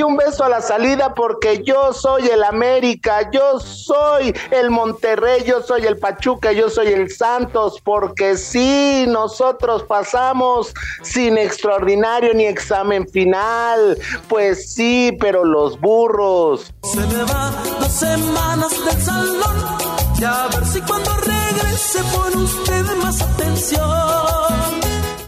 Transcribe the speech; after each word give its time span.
un 0.00 0.16
beso 0.16 0.44
a 0.44 0.48
la 0.48 0.62
salida 0.62 1.12
porque 1.12 1.62
yo 1.62 1.92
soy 1.92 2.28
el 2.28 2.42
América, 2.44 3.30
yo 3.30 3.60
soy 3.60 4.34
el 4.50 4.70
Monterrey, 4.70 5.44
yo 5.44 5.62
soy 5.62 5.84
el 5.84 5.98
Pachuca, 5.98 6.52
yo 6.52 6.70
soy 6.70 6.88
el 6.88 7.10
Santos, 7.10 7.80
porque 7.84 8.36
sí, 8.36 9.04
nosotros 9.08 9.82
pasamos 9.82 10.72
sin 11.02 11.36
extraordinario 11.36 12.32
ni 12.32 12.46
examen 12.46 13.06
final. 13.08 13.98
Pues 14.28 14.72
sí, 14.72 15.14
pero 15.20 15.44
los 15.44 15.78
burros. 15.80 16.72
Se 16.82 17.00
me 17.00 17.24
va 17.24 17.52
dos 17.80 17.92
semanas 17.92 18.72
del 18.84 19.02
salón. 19.02 19.56
Ya 20.18 20.44
a 20.44 20.48
ver 20.48 20.64
si 20.64 20.80
cuando 20.82 21.10
regrese 21.16 21.98
pone 22.14 22.36
usted 22.36 22.84
más 23.02 23.20
atención. 23.20 24.71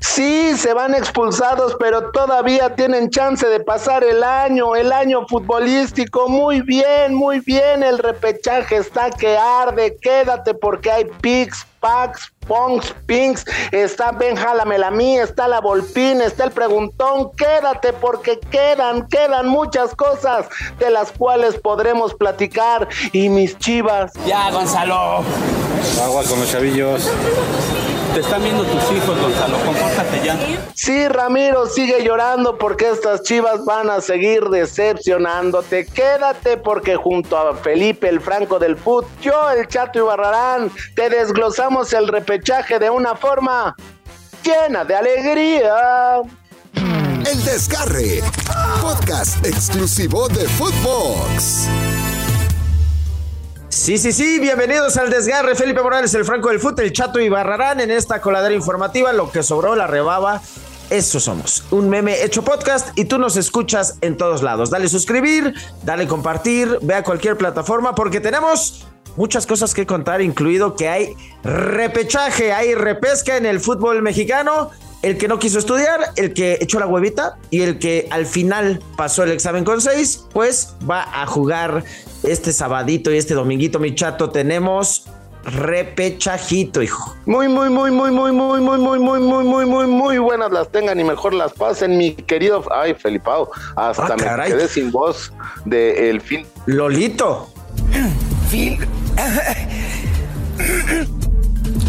Sí, 0.07 0.57
se 0.57 0.75
van 0.75 0.95
expulsados, 0.95 1.77
pero 1.81 2.11
todavía 2.11 2.77
tienen 2.77 3.09
chance 3.09 3.47
de 3.47 3.59
pasar 3.59 4.05
el 4.05 4.23
año, 4.23 4.77
el 4.77 4.93
año 4.93 5.27
futbolístico. 5.27 6.29
Muy 6.29 6.61
bien, 6.61 7.15
muy 7.15 7.41
bien. 7.41 7.83
El 7.83 7.99
repechaje 7.99 8.77
está 8.77 9.11
que 9.11 9.37
arde. 9.37 9.97
Quédate 10.01 10.53
porque 10.55 10.93
hay 10.93 11.05
pics, 11.23 11.67
packs, 11.81 12.31
pongs, 12.47 12.95
pinks. 13.07 13.47
Está 13.73 14.13
Ben 14.13 14.37
la 14.37 14.91
mí, 14.91 15.19
está 15.19 15.49
la 15.49 15.61
Volpín, 15.61 16.21
está 16.21 16.45
el 16.45 16.53
Preguntón. 16.53 17.33
Quédate 17.33 17.95
porque 17.95 18.39
quedan, 18.51 19.09
quedan 19.09 19.49
muchas 19.49 19.95
cosas 19.95 20.47
de 20.79 20.91
las 20.91 21.11
cuales 21.13 21.57
podremos 21.57 22.15
platicar. 22.15 22.89
Y 23.13 23.31
mis 23.31 23.59
chivas. 23.59 24.13
Ya, 24.27 24.51
Gonzalo. 24.51 25.25
Agua 26.05 26.23
con 26.29 26.39
los 26.39 26.53
chavillos. 26.53 27.11
Te 28.15 28.21
están 28.21 28.45
viendo 28.45 28.63
tus 28.63 28.93
hijos, 28.93 29.21
Gonzalo. 29.21 29.59
Compórtate 29.65 30.25
ya. 30.25 30.39
Sí, 30.73 31.09
Ramiro, 31.09 31.67
sigue 31.67 32.05
llorando 32.05 32.57
porque 32.57 32.89
estas 32.91 33.25
chivas 33.25 33.65
van 33.65 33.91
a 33.91 34.01
seguir 34.01 34.45
decepcionándote. 34.45 35.85
Quédate 35.87 36.57
porque 36.57 36.95
junto 36.95 37.37
a 37.37 37.57
Felipe 37.57 38.09
el 38.09 38.21
Franco 38.21 38.61
del 38.61 38.77
Fut, 38.77 39.05
yo, 39.21 39.51
el 39.51 39.67
Chato 39.67 39.99
y 39.99 40.03
Barrarán, 40.03 40.71
te 40.95 41.11
desglosamos 41.11 41.93
el 41.93 42.07
repechaje 42.07 42.79
de 42.79 42.89
una 42.89 43.17
forma 43.17 43.75
llena 44.45 44.85
de 44.85 44.95
alegría. 44.95 46.23
El 46.77 47.45
Desgarre, 47.45 48.23
podcast 48.81 49.45
exclusivo 49.45 50.29
de 50.29 50.47
Footbox. 50.51 51.69
Sí, 53.75 53.99
sí, 53.99 54.13
sí, 54.13 54.39
bienvenidos 54.39 54.97
al 54.99 55.11
desgarre. 55.11 55.57
Felipe 55.57 55.83
Morales, 55.83 56.15
el 56.15 56.25
Franco 56.25 56.49
del 56.49 56.61
Fut, 56.61 56.79
el 56.79 56.93
Chato 56.93 57.19
y 57.19 57.29
Barrarán 57.29 57.81
en 57.81 57.91
esta 57.91 58.21
coladera 58.21 58.55
informativa. 58.55 59.13
Lo 59.13 59.33
que 59.33 59.43
sobró, 59.43 59.75
la 59.75 59.89
rebaba. 59.89 60.41
Eso 60.91 61.19
somos, 61.19 61.65
un 61.73 61.91
meme 61.91 62.23
hecho 62.23 62.45
podcast 62.45 62.97
y 62.97 63.07
tú 63.07 63.19
nos 63.19 63.37
escuchas 63.37 63.99
en 64.01 64.17
todos 64.17 64.45
lados. 64.45 64.71
Dale 64.71 64.89
suscribir, 64.89 65.55
dale 65.83 66.07
compartir, 66.07 66.79
ve 66.83 66.95
a 66.95 67.03
cualquier 67.03 67.37
plataforma 67.37 67.97
porque 67.97 68.21
tenemos 68.21 68.87
muchas 69.17 69.45
cosas 69.45 69.75
que 69.75 69.87
contar, 69.87 70.23
incluido 70.23 70.77
que 70.77 70.89
hay 70.89 71.17
repechaje, 71.43 72.53
hay 72.53 72.77
repesca 72.77 73.37
en 73.37 73.45
el 73.45 73.59
fútbol 73.59 74.03
mexicano. 74.03 74.71
El 75.05 75.19
que 75.19 75.29
no 75.29 75.39
quiso 75.39 75.59
estudiar, 75.59 76.01
el 76.17 76.33
que 76.33 76.57
echó 76.63 76.81
la 76.81 76.87
huevita 76.87 77.37
y 77.51 77.61
el 77.61 77.79
que 77.79 78.09
al 78.11 78.25
final 78.25 78.81
pasó 78.97 79.25
el 79.25 79.33
examen 79.33 79.63
con 79.63 79.83
seis, 79.83 80.25
pues 80.33 80.75
va 80.91 81.03
a 81.03 81.27
jugar 81.27 81.85
este 82.23 82.55
sabadito 82.55 83.13
y 83.13 83.19
este 83.19 83.35
dominguito, 83.35 83.79
mi 83.79 83.95
chato, 83.95 84.31
tenemos 84.31 85.05
repechajito, 85.45 86.81
hijo. 86.81 87.15
Muy, 87.27 87.49
muy, 87.49 87.69
muy, 87.69 87.91
muy, 87.91 88.11
muy, 88.13 88.33
muy, 88.33 88.59
muy, 88.59 88.79
muy, 88.79 88.99
muy, 88.99 89.21
muy, 89.21 89.45
muy, 89.45 89.67
muy, 89.67 89.87
muy 89.87 90.17
buenas 90.17 90.51
las 90.51 90.73
tengan 90.73 90.99
y 90.99 91.05
mejor 91.05 91.35
las 91.35 91.53
pasen, 91.53 91.99
mi 91.99 92.15
querido. 92.15 92.65
Ay, 92.75 92.95
Felipao, 92.95 93.51
hasta 93.77 94.17
me 94.17 94.47
quedé 94.47 94.67
sin 94.69 94.91
voz 94.91 95.35
de 95.67 96.09
el 96.09 96.23
fin. 96.23 96.47
Lolito. 96.65 97.53
Fin. 98.49 98.79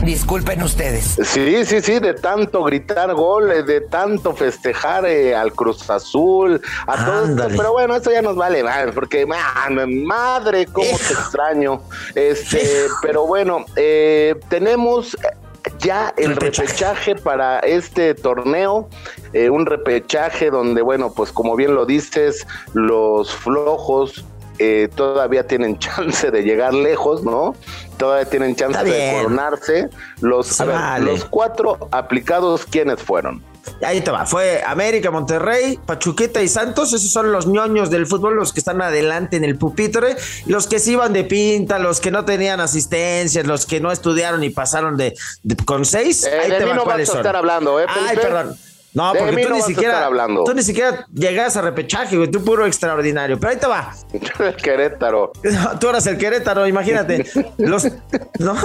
Disculpen 0.04 0.62
ustedes. 0.62 1.18
Sí, 1.24 1.66
sí, 1.66 1.82
sí, 1.82 2.00
de 2.00 2.14
tanto 2.14 2.64
gritar 2.64 3.14
goles, 3.14 3.66
de 3.66 3.82
tanto 3.82 4.36
festejar 4.36 5.06
eh, 5.06 5.36
al 5.36 5.54
Cruz 5.54 5.90
Azul, 5.90 6.62
a 6.88 7.06
todo 7.06 7.26
esto. 7.26 7.48
Pero 7.58 7.72
bueno, 7.72 7.96
eso 7.96 8.12
ya 8.12 8.22
nos 8.22 8.36
vale, 8.36 8.64
porque 8.94 9.26
madre, 9.26 10.66
cómo 10.68 10.88
te 10.88 11.14
extraño. 11.14 11.82
Este, 12.14 12.88
pero 13.02 13.26
bueno, 13.26 13.66
eh, 13.76 14.36
tenemos 14.50 15.18
ya 15.80 16.14
el 16.18 16.36
repechaje. 16.36 17.16
para 17.16 17.60
este 17.60 18.14
torneo, 18.14 18.90
eh, 19.34 19.50
un 19.50 19.66
repechaje 19.66 20.50
donde, 20.50 20.82
bueno, 20.82 21.12
pues 21.14 21.32
como 21.32 21.56
bien 21.56 21.76
lo 21.76 21.86
dices, 21.86 22.46
los 22.74 23.34
flojos 23.34 24.26
eh, 24.58 24.90
todavía 24.96 25.46
tienen 25.46 25.78
chance 25.80 26.32
de 26.32 26.44
llegar 26.44 26.74
lejos, 26.74 27.24
¿no? 27.24 27.56
Todavía 27.98 28.30
tienen 28.30 28.56
chance 28.56 28.84
de 28.84 29.14
coronarse. 29.14 29.90
Los, 30.22 30.60
los 31.00 31.26
cuatro 31.26 31.88
aplicados, 31.92 32.66
¿quiénes 32.66 33.02
fueron? 33.02 33.44
Ahí 33.82 34.02
te 34.02 34.12
va, 34.12 34.26
fue 34.28 34.62
América, 34.66 35.10
Monterrey, 35.10 35.80
Pachuqueta 35.86 36.42
y 36.42 36.48
Santos, 36.48 36.94
esos 36.94 37.12
son 37.12 37.32
los 37.32 37.48
ñoños 37.48 37.90
del 37.90 38.06
fútbol, 38.06 38.36
los 38.36 38.54
que 38.54 38.60
están 38.60 38.80
adelante 38.82 39.38
en 39.38 39.44
el 39.44 39.58
pupitre, 39.58 40.16
los 40.46 40.68
que 40.68 40.78
se 40.78 40.92
iban 40.92 41.14
de 41.14 41.24
pinta, 41.24 41.80
los 41.80 42.00
que 42.00 42.12
no 42.12 42.26
tenían 42.26 42.60
asistencias, 42.60 43.46
los 43.48 43.66
que 43.66 43.80
no 43.80 43.92
estudiaron 43.92 44.44
y 44.44 44.52
pasaron 44.52 44.98
de, 44.98 45.16
con 45.66 45.84
seis. 45.84 46.26
Eh, 46.26 46.40
ahí 46.44 46.50
te 46.50 46.64
va, 46.64 46.76
no 46.76 46.86
vas 46.86 47.00
a 47.00 47.02
estar 47.02 47.36
hablando, 47.36 47.80
¿eh? 47.80 47.86
Ay, 47.90 48.16
perdón. 48.16 48.56
No, 48.96 49.12
porque 49.14 49.46
tú 49.46 49.54
ni 49.54 49.62
siquiera 49.62 50.10
tú 50.46 50.54
ni 50.54 50.64
siquiera 50.64 51.06
llegas 51.14 51.58
a 51.58 51.62
repechaje, 51.62 52.16
güey, 52.16 52.32
tú 52.32 52.42
puro 52.44 52.66
extraordinario. 52.66 53.38
Pero 53.38 53.52
ahí 53.52 53.58
te 53.60 53.68
va. 53.68 53.94
el 54.40 54.56
Querétaro. 54.64 55.34
Tú 55.82 55.90
eras 55.90 56.08
el 56.08 56.18
Querétaro, 56.18 56.66
imagínate. 56.66 57.26
Los, 57.58 57.88
¿no? 58.40 58.56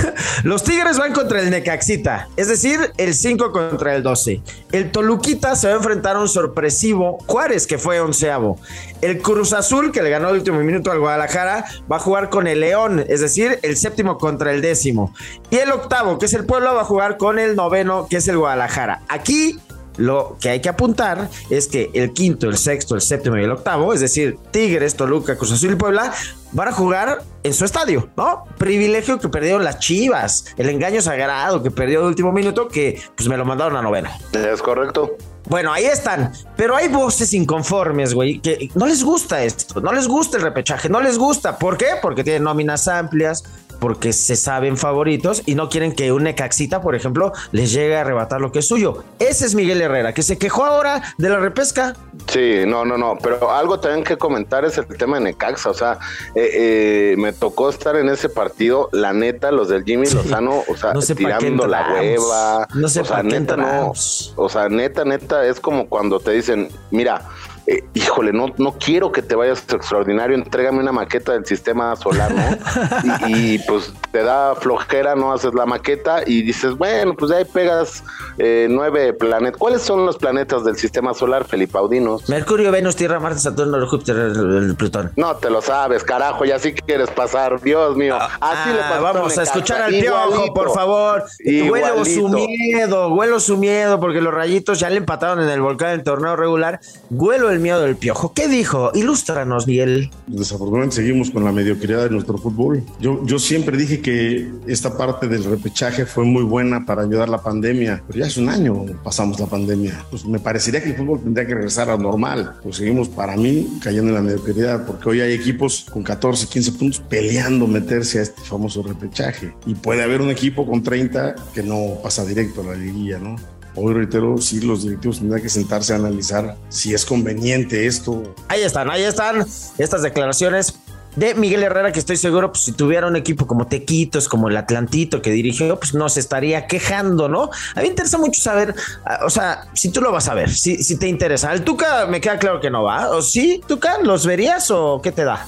Los 0.44 0.64
Tigres 0.64 0.98
van 0.98 1.14
contra 1.14 1.40
el 1.40 1.48
Necaxita, 1.48 2.28
es 2.36 2.48
decir, 2.48 2.92
el 2.98 3.14
5 3.14 3.52
contra 3.52 3.96
el 3.96 4.02
12. 4.02 4.42
El 4.72 4.92
Toluquita 4.92 5.56
se 5.56 5.68
va 5.68 5.74
a 5.74 5.76
enfrentar 5.78 6.16
a 6.16 6.20
un 6.20 6.28
sorpresivo 6.28 7.18
Juárez, 7.26 7.66
que 7.66 7.78
fue 7.78 8.00
onceavo. 8.00 8.58
El 9.00 9.22
Cruz 9.22 9.54
Azul, 9.54 9.92
que 9.92 10.02
le 10.02 10.10
ganó 10.10 10.28
el 10.28 10.36
último 10.36 10.60
minuto 10.60 10.92
al 10.92 10.98
Guadalajara, 10.98 11.64
va 11.90 11.96
a 11.96 12.00
jugar 12.00 12.28
con 12.28 12.46
el 12.46 12.60
León, 12.60 13.02
es 13.08 13.20
decir, 13.20 13.58
el 13.62 13.78
séptimo 13.78 14.18
contra 14.18 14.52
el 14.52 14.60
décimo. 14.60 15.14
Y 15.48 15.56
el 15.56 15.72
octavo, 15.72 16.18
que 16.18 16.26
es 16.26 16.34
el 16.34 16.44
Pueblo, 16.44 16.74
va 16.74 16.82
a 16.82 16.84
jugar 16.84 17.16
con 17.16 17.38
el 17.38 17.56
noveno, 17.56 18.06
que 18.08 18.18
es 18.18 18.28
el 18.28 18.36
Guadalajara. 18.36 19.00
Aquí 19.08 19.58
lo 19.96 20.36
que 20.40 20.50
hay 20.50 20.60
que 20.60 20.68
apuntar 20.68 21.28
es 21.50 21.68
que 21.68 21.90
el 21.94 22.12
quinto, 22.12 22.48
el 22.48 22.56
sexto, 22.56 22.94
el 22.94 23.00
séptimo 23.00 23.36
y 23.36 23.44
el 23.44 23.50
octavo, 23.50 23.92
es 23.92 24.00
decir, 24.00 24.38
Tigres, 24.50 24.94
Toluca, 24.96 25.36
Cruz 25.36 25.52
Azul 25.52 25.72
y 25.72 25.76
Puebla, 25.76 26.12
van 26.52 26.68
a 26.68 26.72
jugar 26.72 27.22
en 27.42 27.54
su 27.54 27.64
estadio, 27.64 28.08
¿no? 28.16 28.44
Privilegio 28.58 29.18
que 29.18 29.28
perdieron 29.28 29.64
las 29.64 29.78
Chivas, 29.78 30.46
el 30.56 30.68
engaño 30.68 31.00
sagrado 31.00 31.62
que 31.62 31.70
perdió 31.70 32.00
el 32.00 32.06
último 32.06 32.32
minuto, 32.32 32.68
que 32.68 33.00
pues 33.16 33.28
me 33.28 33.36
lo 33.36 33.44
mandaron 33.44 33.76
a 33.76 33.82
novena. 33.82 34.16
Es 34.32 34.62
correcto. 34.62 35.16
Bueno, 35.48 35.72
ahí 35.72 35.84
están. 35.84 36.32
Pero 36.56 36.76
hay 36.76 36.88
voces 36.88 37.32
inconformes, 37.32 38.14
güey, 38.14 38.40
que 38.40 38.70
no 38.74 38.86
les 38.86 39.02
gusta 39.02 39.42
esto, 39.42 39.80
no 39.80 39.92
les 39.92 40.06
gusta 40.06 40.36
el 40.36 40.42
repechaje, 40.42 40.88
no 40.88 41.00
les 41.00 41.18
gusta. 41.18 41.58
¿Por 41.58 41.76
qué? 41.76 41.86
Porque 42.00 42.22
tienen 42.22 42.44
nóminas 42.44 42.86
amplias, 42.88 43.44
porque 43.80 44.12
se 44.12 44.36
saben 44.36 44.76
favoritos 44.76 45.42
y 45.46 45.54
no 45.54 45.68
quieren 45.68 45.92
que 45.92 46.12
un 46.12 46.24
Necaxita, 46.24 46.80
por 46.80 46.94
ejemplo, 46.94 47.32
les 47.52 47.72
llegue 47.72 47.96
a 47.96 48.02
arrebatar 48.02 48.40
lo 48.40 48.52
que 48.52 48.60
es 48.60 48.68
suyo. 48.68 49.02
Ese 49.18 49.46
es 49.46 49.54
Miguel 49.54 49.80
Herrera, 49.80 50.12
que 50.12 50.22
se 50.22 50.38
quejó 50.38 50.64
ahora 50.64 51.02
de 51.18 51.28
la 51.28 51.38
repesca. 51.38 51.96
Sí, 52.28 52.62
no, 52.66 52.84
no, 52.84 52.96
no, 52.96 53.18
pero 53.20 53.50
algo 53.50 53.80
también 53.80 54.04
que 54.04 54.16
comentar 54.16 54.64
es 54.64 54.78
el 54.78 54.86
tema 54.86 55.18
de 55.18 55.24
Necaxa, 55.24 55.70
o 55.70 55.74
sea, 55.74 55.98
eh, 56.34 56.50
eh, 56.52 57.14
me 57.18 57.32
tocó 57.32 57.70
estar 57.70 57.96
en 57.96 58.08
ese 58.08 58.28
partido, 58.28 58.88
la 58.92 59.12
neta, 59.12 59.50
los 59.50 59.68
del 59.68 59.84
Jimmy 59.84 60.08
Lozano, 60.08 60.62
o 60.68 60.76
sea, 60.76 60.92
tirando 61.16 61.66
la 61.66 61.94
hueva, 61.94 62.68
no 62.74 62.88
sé 62.88 63.00
o 63.00 63.04
sea, 63.04 63.22
neta, 63.22 63.56
no, 63.56 63.92
o 64.36 64.48
sea, 64.48 64.68
neta, 64.68 65.04
neta, 65.04 65.46
es 65.46 65.58
como 65.58 65.88
cuando 65.88 66.20
te 66.20 66.32
dicen, 66.32 66.68
mira, 66.90 67.22
eh, 67.70 67.84
híjole, 67.94 68.32
no, 68.32 68.46
no 68.58 68.72
quiero 68.72 69.12
que 69.12 69.22
te 69.22 69.36
vayas 69.36 69.62
extraordinario, 69.72 70.36
entrégame 70.36 70.80
una 70.80 70.90
maqueta 70.90 71.34
del 71.34 71.46
sistema 71.46 71.94
solar, 71.94 72.34
¿no? 72.34 73.28
y, 73.28 73.60
pues 73.60 73.92
te 74.10 74.24
da 74.24 74.56
flojera, 74.56 75.14
no 75.14 75.32
haces 75.32 75.54
la 75.54 75.66
maqueta 75.66 76.24
y 76.26 76.42
dices, 76.42 76.74
bueno, 76.76 77.14
pues 77.14 77.30
ahí 77.30 77.44
pegas 77.44 78.02
eh, 78.38 78.66
nueve 78.68 79.12
planetas. 79.12 79.56
¿Cuáles 79.56 79.82
son 79.82 80.04
los 80.04 80.16
planetas 80.16 80.64
del 80.64 80.74
sistema 80.74 81.14
solar, 81.14 81.44
Felipe 81.44 81.78
Audinos? 81.78 82.28
Mercurio, 82.28 82.72
Venus, 82.72 82.96
Tierra, 82.96 83.20
Marte, 83.20 83.38
Saturno, 83.38 83.86
Júpiter, 83.86 84.16
el, 84.16 84.74
Plutón. 84.74 85.12
No 85.14 85.36
te 85.36 85.48
lo 85.48 85.62
sabes, 85.62 86.02
carajo, 86.02 86.44
y 86.44 86.50
así 86.50 86.72
quieres 86.72 87.10
pasar, 87.10 87.60
Dios 87.60 87.96
mío. 87.96 88.16
Ah, 88.20 88.30
así 88.40 88.70
le 88.72 88.80
ah, 88.80 88.98
Vamos 89.00 89.38
a 89.38 89.44
escuchar 89.44 89.82
al 89.82 89.92
piojo, 89.92 90.52
por 90.52 90.74
favor. 90.74 91.22
Huelo 91.44 92.04
su 92.04 92.28
miedo, 92.30 93.14
huelo 93.14 93.38
su 93.38 93.56
miedo, 93.56 94.00
porque 94.00 94.20
los 94.20 94.34
rayitos 94.34 94.80
ya 94.80 94.90
le 94.90 94.96
empataron 94.96 95.40
en 95.40 95.48
el 95.48 95.60
volcán 95.60 95.90
del 95.90 96.02
torneo 96.02 96.34
regular. 96.34 96.80
Huelo 97.10 97.48
el 97.50 97.59
miedo 97.60 97.82
del 97.82 97.96
piojo. 97.96 98.32
¿Qué 98.32 98.48
dijo? 98.48 98.90
Ilústranos, 98.94 99.66
Miguel. 99.66 100.10
Desafortunadamente 100.26 100.96
seguimos 100.96 101.30
con 101.30 101.44
la 101.44 101.52
mediocridad 101.52 102.04
de 102.04 102.10
nuestro 102.10 102.38
fútbol. 102.38 102.82
Yo, 103.00 103.24
yo 103.24 103.38
siempre 103.38 103.76
dije 103.76 104.00
que 104.00 104.50
esta 104.66 104.96
parte 104.96 105.28
del 105.28 105.44
repechaje 105.44 106.06
fue 106.06 106.24
muy 106.24 106.42
buena 106.42 106.84
para 106.84 107.02
ayudar 107.02 107.28
la 107.28 107.42
pandemia, 107.42 108.02
pero 108.06 108.18
ya 108.18 108.26
hace 108.26 108.40
un 108.40 108.48
año 108.48 108.86
pasamos 109.02 109.38
la 109.38 109.46
pandemia. 109.46 110.04
Pues 110.10 110.24
me 110.24 110.38
parecería 110.38 110.82
que 110.82 110.90
el 110.90 110.96
fútbol 110.96 111.20
tendría 111.20 111.46
que 111.46 111.54
regresar 111.54 111.90
a 111.90 111.96
normal. 111.96 112.54
Pues 112.62 112.76
seguimos, 112.76 113.08
para 113.08 113.36
mí, 113.36 113.68
cayendo 113.82 114.08
en 114.08 114.14
la 114.14 114.22
mediocridad, 114.22 114.86
porque 114.86 115.08
hoy 115.08 115.20
hay 115.20 115.32
equipos 115.32 115.86
con 115.92 116.02
14, 116.02 116.46
15 116.46 116.72
puntos 116.72 117.02
peleando 117.08 117.66
meterse 117.66 118.18
a 118.18 118.22
este 118.22 118.42
famoso 118.42 118.82
repechaje. 118.82 119.54
Y 119.66 119.74
puede 119.74 120.02
haber 120.02 120.20
un 120.20 120.30
equipo 120.30 120.66
con 120.66 120.82
30 120.82 121.34
que 121.54 121.62
no 121.62 121.98
pasa 122.02 122.24
directo 122.24 122.62
a 122.62 122.64
la 122.64 122.74
liguilla, 122.74 123.18
¿no? 123.18 123.36
Hoy 123.82 123.94
reitero, 123.94 124.36
sí, 124.36 124.60
los 124.60 124.82
directivos 124.82 125.20
tendrán 125.20 125.40
que 125.40 125.48
sentarse 125.48 125.94
a 125.94 125.96
analizar 125.96 126.54
si 126.68 126.92
es 126.92 127.06
conveniente 127.06 127.86
esto. 127.86 128.34
Ahí 128.48 128.60
están, 128.60 128.90
ahí 128.90 129.02
están 129.02 129.46
estas 129.78 130.02
declaraciones 130.02 130.74
de 131.16 131.34
Miguel 131.34 131.62
Herrera, 131.62 131.90
que 131.90 131.98
estoy 131.98 132.18
seguro, 132.18 132.52
pues 132.52 132.64
si 132.64 132.72
tuviera 132.72 133.06
un 133.06 133.16
equipo 133.16 133.46
como 133.46 133.66
Tequitos, 133.66 134.28
como 134.28 134.50
el 134.50 134.56
Atlantito 134.58 135.22
que 135.22 135.30
dirigió, 135.30 135.80
pues 135.80 135.94
no 135.94 136.10
se 136.10 136.20
estaría 136.20 136.66
quejando, 136.66 137.30
¿no? 137.30 137.44
A 137.74 137.80
mí 137.80 137.84
me 137.84 137.86
interesa 137.86 138.18
mucho 138.18 138.40
saber, 138.42 138.74
ah, 139.06 139.20
o 139.24 139.30
sea, 139.30 139.68
si 139.72 139.90
tú 139.90 140.02
lo 140.02 140.12
vas 140.12 140.28
a 140.28 140.34
ver, 140.34 140.50
si, 140.50 140.84
si 140.84 140.96
te 140.96 141.08
interesa. 141.08 141.50
El 141.50 141.62
Tuca 141.62 142.06
me 142.06 142.20
queda 142.20 142.38
claro 142.38 142.60
que 142.60 142.70
no 142.70 142.82
va, 142.82 143.08
¿o 143.10 143.22
sí, 143.22 143.62
Tuca? 143.66 143.98
¿Los 144.02 144.26
verías 144.26 144.70
o 144.70 145.00
qué 145.02 145.10
te 145.10 145.24
da? 145.24 145.46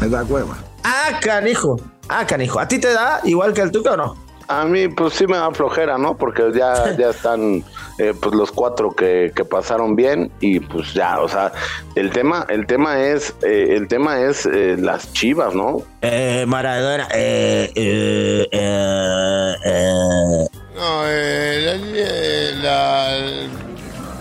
Me 0.00 0.08
da 0.08 0.24
hueva. 0.24 0.58
Ah, 0.82 1.20
canijo, 1.22 1.80
ah, 2.08 2.26
canijo. 2.26 2.58
¿A 2.58 2.66
ti 2.66 2.78
te 2.80 2.92
da 2.92 3.20
igual 3.22 3.54
que 3.54 3.60
el 3.60 3.70
Tuca 3.70 3.92
o 3.92 3.96
no? 3.96 4.25
A 4.48 4.64
mí, 4.64 4.88
pues 4.88 5.14
sí 5.14 5.26
me 5.26 5.36
da 5.36 5.50
flojera, 5.50 5.98
¿no? 5.98 6.16
Porque 6.16 6.50
ya, 6.54 6.96
ya 6.98 7.10
están 7.10 7.64
eh, 7.98 8.12
pues 8.20 8.34
los 8.34 8.52
cuatro 8.52 8.90
que, 8.90 9.32
que, 9.34 9.44
pasaron 9.44 9.96
bien 9.96 10.30
y 10.40 10.60
pues 10.60 10.92
ya, 10.92 11.20
o 11.20 11.28
sea, 11.28 11.52
el 11.94 12.10
tema, 12.10 12.46
el 12.48 12.66
tema 12.66 13.00
es, 13.00 13.34
eh, 13.42 13.68
el 13.70 13.88
tema 13.88 14.20
es 14.20 14.46
eh, 14.46 14.76
las 14.78 15.12
chivas, 15.12 15.54
¿no? 15.54 15.82
Eh, 16.02 16.44
Maradona, 16.46 17.08
eh, 17.14 17.70
eh, 17.74 18.48
eh, 18.52 19.54
eh. 19.64 20.46
No, 20.76 21.02
eh, 21.06 22.52
la, 22.62 23.18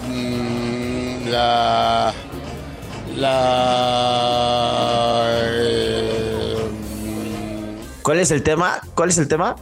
mm, 0.07 1.27
la, 1.29 2.13
la, 3.17 3.33
la 5.17 5.25
eh, 5.27 5.44
¿Cuál 8.05 8.19
es 8.19 8.29
el 8.29 8.43
tema? 8.43 8.81
¿Cuál 8.93 9.09
es 9.09 9.17
el 9.17 9.27
tema? 9.27 9.55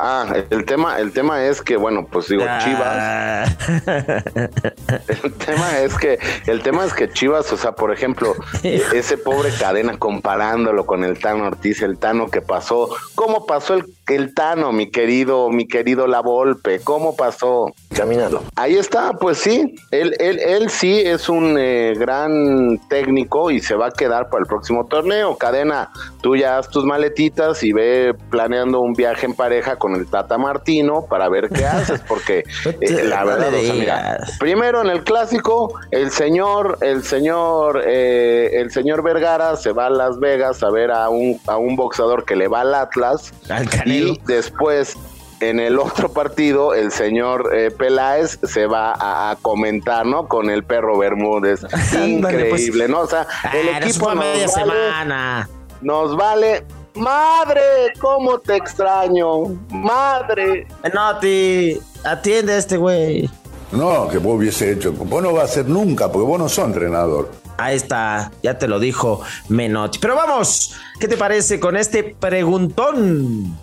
Ah, 0.00 0.26
el 0.48 0.64
tema, 0.64 0.98
el 0.98 1.12
tema 1.12 1.44
es 1.44 1.60
que, 1.60 1.76
bueno, 1.76 2.06
pues 2.10 2.28
digo, 2.28 2.42
Chivas. 2.64 2.96
Ah. 2.98 3.44
El 5.22 5.32
tema 5.34 5.78
es 5.80 5.98
que, 5.98 6.18
el 6.46 6.62
tema 6.62 6.84
es 6.86 6.94
que 6.94 7.10
Chivas, 7.10 7.52
o 7.52 7.58
sea, 7.58 7.72
por 7.72 7.92
ejemplo, 7.92 8.34
ese 8.62 9.18
pobre 9.18 9.50
cadena 9.52 9.98
comparándolo 9.98 10.86
con 10.86 11.04
el 11.04 11.18
Tano 11.18 11.46
Ortiz, 11.46 11.82
el 11.82 11.98
Tano 11.98 12.28
que 12.28 12.40
pasó, 12.40 12.88
¿cómo 13.14 13.44
pasó 13.44 13.74
el, 13.74 13.84
el 14.10 14.34
Tano, 14.34 14.72
mi 14.72 14.90
querido, 14.90 15.50
mi 15.50 15.66
querido 15.66 16.06
La 16.06 16.20
Volpe? 16.20 16.80
¿Cómo 16.80 17.16
pasó? 17.16 17.72
Caminando. 17.94 18.42
Ahí 18.56 18.76
está, 18.76 19.12
pues 19.12 19.38
sí, 19.38 19.74
él, 19.90 20.14
él, 20.18 20.38
él 20.38 20.70
sí 20.70 21.00
es 21.00 21.28
un 21.28 21.56
eh, 21.58 21.94
gran 21.96 22.78
técnico 22.88 23.50
y 23.50 23.60
se 23.60 23.74
va 23.74 23.86
a 23.88 23.90
quedar 23.90 24.28
para 24.28 24.42
el 24.42 24.46
próximo 24.46 24.86
torneo. 24.86 25.36
Cadena, 25.36 25.90
tú 26.22 26.36
ya 26.36 26.58
haz 26.58 26.68
tus 26.68 26.84
maletitas 26.84 27.62
y 27.62 27.72
ve 27.72 28.14
planeando 28.30 28.80
un 28.80 28.94
viaje 28.94 29.26
en 29.26 29.34
pareja 29.34 29.76
con 29.76 29.94
el 29.94 30.06
Tata 30.06 30.38
Martino 30.38 31.06
para 31.08 31.28
ver 31.28 31.48
qué 31.48 31.64
haces, 31.66 32.00
porque 32.08 32.44
eh, 32.80 33.04
la 33.04 33.24
verdad, 33.24 33.54
o 33.54 33.60
sea, 33.60 33.74
mira, 33.74 34.18
primero 34.38 34.82
en 34.82 34.88
el 34.88 35.04
clásico, 35.04 35.78
el 35.90 36.10
señor, 36.10 36.78
el 36.80 37.04
señor, 37.04 37.82
eh, 37.86 38.50
el 38.54 38.70
señor 38.70 39.02
Vergara 39.02 39.56
se 39.56 39.72
va 39.72 39.86
a 39.86 39.90
Las 39.90 40.18
Vegas 40.18 40.62
a 40.62 40.70
ver 40.70 40.90
a 40.90 41.08
un, 41.08 41.40
a 41.46 41.56
un 41.56 41.76
boxeador 41.76 42.24
que 42.24 42.36
le 42.36 42.48
va 42.48 42.62
al 42.62 42.74
Atlas 42.74 43.32
Al 43.48 43.68
Y 44.08 44.20
después 44.26 44.94
en 45.40 45.58
el 45.58 45.78
otro 45.78 46.12
partido, 46.12 46.74
el 46.74 46.92
señor 46.92 47.50
eh, 47.54 47.70
Peláez 47.70 48.38
se 48.42 48.66
va 48.66 48.92
a, 48.92 49.30
a 49.30 49.36
comentar, 49.36 50.04
¿no? 50.04 50.28
Con 50.28 50.50
el 50.50 50.64
perro 50.64 50.98
Bermúdez. 50.98 51.60
Pues. 51.70 51.94
Increíble, 51.94 52.88
¿no? 52.88 53.00
O 53.00 53.06
sea, 53.06 53.26
el 53.54 53.68
Ah, 53.74 53.78
equipo 53.78 54.06
nos 54.14 54.16
media 54.24 54.46
vale, 54.48 54.72
semana. 54.72 55.48
nos 55.80 56.16
vale. 56.16 56.64
Madre, 56.94 57.62
cómo 58.00 58.38
te 58.40 58.56
extraño. 58.56 59.44
Madre. 59.70 60.66
Noti, 60.92 61.78
atiende 62.04 62.52
a 62.54 62.58
este 62.58 62.76
güey. 62.76 63.30
No, 63.72 64.08
que 64.08 64.18
vos 64.18 64.36
hubiese 64.36 64.72
hecho. 64.72 64.92
Vos 64.92 65.22
no 65.22 65.32
vas 65.32 65.42
a 65.42 65.44
hacer 65.46 65.66
nunca, 65.68 66.10
porque 66.10 66.26
vos 66.26 66.38
no 66.38 66.48
sos 66.48 66.66
entrenador. 66.66 67.30
Ahí 67.56 67.76
está, 67.76 68.32
ya 68.42 68.58
te 68.58 68.66
lo 68.66 68.78
dijo 68.80 69.20
Menotti. 69.48 69.98
Pero 70.00 70.16
vamos, 70.16 70.74
¿qué 70.98 71.06
te 71.08 71.16
parece 71.16 71.60
con 71.60 71.76
este 71.76 72.02
preguntón? 72.02 73.56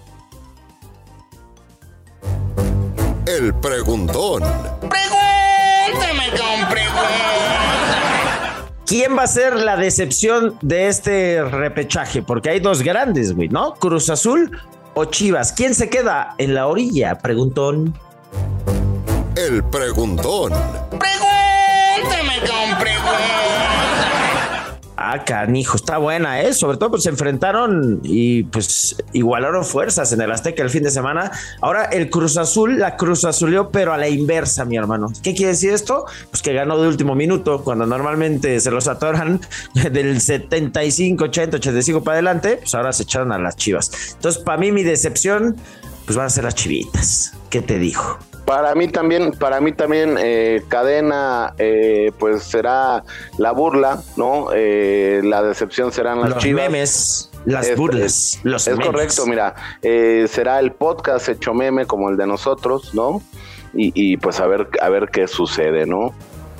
El 3.27 3.53
preguntón. 3.55 4.41
¿Quién 8.85 9.17
va 9.17 9.23
a 9.23 9.27
ser 9.27 9.57
la 9.57 9.75
decepción 9.75 10.57
de 10.61 10.87
este 10.87 11.43
repechaje? 11.43 12.21
Porque 12.21 12.51
hay 12.51 12.61
dos 12.61 12.81
grandes, 12.81 13.35
güey, 13.35 13.49
¿no? 13.49 13.73
Cruz 13.73 14.09
Azul 14.09 14.57
o 14.93 15.03
Chivas. 15.03 15.51
¿Quién 15.51 15.75
se 15.75 15.89
queda 15.89 16.35
en 16.37 16.55
la 16.55 16.67
orilla? 16.67 17.17
Preguntón. 17.17 17.99
El 19.35 19.61
preguntón. 19.65 20.53
Ah, 25.09 25.23
canijo, 25.23 25.77
está 25.77 25.99
buena, 25.99 26.41
¿eh? 26.41 26.53
Sobre 26.53 26.75
todo, 26.75 26.91
pues 26.91 27.03
se 27.03 27.09
enfrentaron 27.09 28.01
y 28.03 28.43
pues 28.43 28.97
igualaron 29.13 29.63
fuerzas 29.63 30.11
en 30.11 30.19
el 30.19 30.29
Azteca 30.29 30.61
el 30.61 30.69
fin 30.69 30.83
de 30.83 30.91
semana. 30.91 31.31
Ahora 31.61 31.85
el 31.85 32.09
Cruz 32.09 32.35
Azul, 32.35 32.77
la 32.77 32.97
Cruz 32.97 33.23
Azulió, 33.23 33.69
pero 33.69 33.93
a 33.93 33.97
la 33.97 34.09
inversa, 34.09 34.65
mi 34.65 34.75
hermano. 34.75 35.07
¿Qué 35.23 35.33
quiere 35.33 35.53
decir 35.53 35.71
esto? 35.71 36.07
Pues 36.29 36.41
que 36.41 36.51
ganó 36.51 36.77
de 36.77 36.89
último 36.89 37.15
minuto, 37.15 37.63
cuando 37.63 37.85
normalmente 37.85 38.59
se 38.59 38.69
los 38.69 38.89
atoran 38.89 39.39
del 39.93 40.19
75, 40.19 41.23
80, 41.23 41.55
85 41.55 42.03
para 42.03 42.15
adelante, 42.15 42.57
pues 42.57 42.75
ahora 42.75 42.91
se 42.91 43.03
echaron 43.03 43.31
a 43.31 43.37
las 43.37 43.55
chivas. 43.55 43.89
Entonces, 44.15 44.43
para 44.43 44.57
mí, 44.57 44.73
mi 44.73 44.83
decepción, 44.83 45.55
pues 46.03 46.17
van 46.17 46.25
a 46.25 46.29
ser 46.29 46.43
las 46.43 46.55
chivitas. 46.55 47.31
¿Qué 47.49 47.61
te 47.61 47.79
dijo? 47.79 48.19
Para 48.47 48.73
mí 48.75 48.87
también, 48.87 49.31
para 49.33 49.59
mí 49.59 49.73
también, 49.73 50.15
eh, 50.17 50.63
cadena, 50.69 51.53
eh, 51.57 52.13
pues 52.17 52.43
será 52.43 53.03
la 53.37 53.51
burla, 53.51 54.01
¿no? 54.15 54.47
Eh, 54.55 55.19
la 55.25 55.43
decepción 55.43 55.91
serán 55.91 56.21
las 56.21 56.29
los 56.29 56.37
chivas. 56.41 56.63
memes, 56.63 57.29
las 57.43 57.67
Es- 57.67 57.77
burlas, 57.77 58.03
es- 58.05 58.39
los 58.43 58.65
es 58.65 58.73
memes. 58.77 58.85
correcto, 58.87 59.25
mira, 59.25 59.53
eh, 59.81 60.27
será 60.31 60.59
el 60.61 60.71
podcast 60.71 61.27
hecho 61.27 61.53
meme 61.53 61.85
como 61.85 62.09
el 62.09 62.15
de 62.15 62.25
nosotros, 62.25 62.93
¿no? 62.95 63.21
Y, 63.73 63.91
y, 63.93 64.15
pues 64.15 64.39
a 64.39 64.47
ver, 64.47 64.69
a 64.81 64.87
ver 64.87 65.09
qué 65.11 65.27
sucede, 65.27 65.85
¿no? 65.85 66.13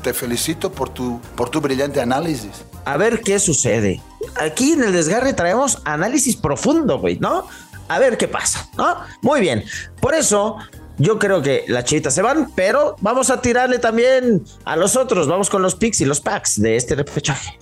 Te 0.03 0.13
felicito 0.13 0.69
por 0.69 0.89
tu, 0.89 1.21
por 1.35 1.49
tu 1.49 1.61
brillante 1.61 2.01
análisis. 2.01 2.65
a 2.83 2.97
ver 2.97 3.21
qué 3.21 3.39
sucede. 3.39 4.01
Aquí 4.41 4.73
en 4.73 4.83
el 4.83 4.91
desgarre 4.91 5.33
traemos 5.33 5.81
análisis 5.85 6.35
profundo, 6.35 6.99
güey, 6.99 7.17
¿no? 7.19 7.45
A 7.87 7.97
ver 7.99 8.17
qué 8.17 8.27
pasa, 8.27 8.67
¿no? 8.77 8.97
Muy 9.21 9.39
bien. 9.41 9.63
Por 10.01 10.13
eso, 10.15 10.57
yo 10.97 11.19
creo 11.19 11.41
que 11.41 11.65
las 11.67 11.85
chivitas 11.85 12.13
se 12.13 12.21
van, 12.21 12.51
pero 12.55 12.95
vamos 13.01 13.29
a 13.29 13.41
tirarle 13.41 13.79
también 13.79 14.43
a 14.65 14.75
los 14.75 14.95
otros. 14.95 15.27
Vamos 15.27 15.49
con 15.49 15.61
los 15.61 15.75
picks 15.75 16.01
y 16.01 16.05
los 16.05 16.21
packs 16.21 16.61
de 16.61 16.75
este 16.75 16.95
repechaje. 16.95 17.59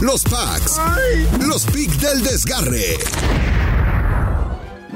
Los 0.00 0.24
packs. 0.24 0.80
Los 1.46 1.64
picks 1.66 2.00
del 2.00 2.22
desgarre. 2.22 2.98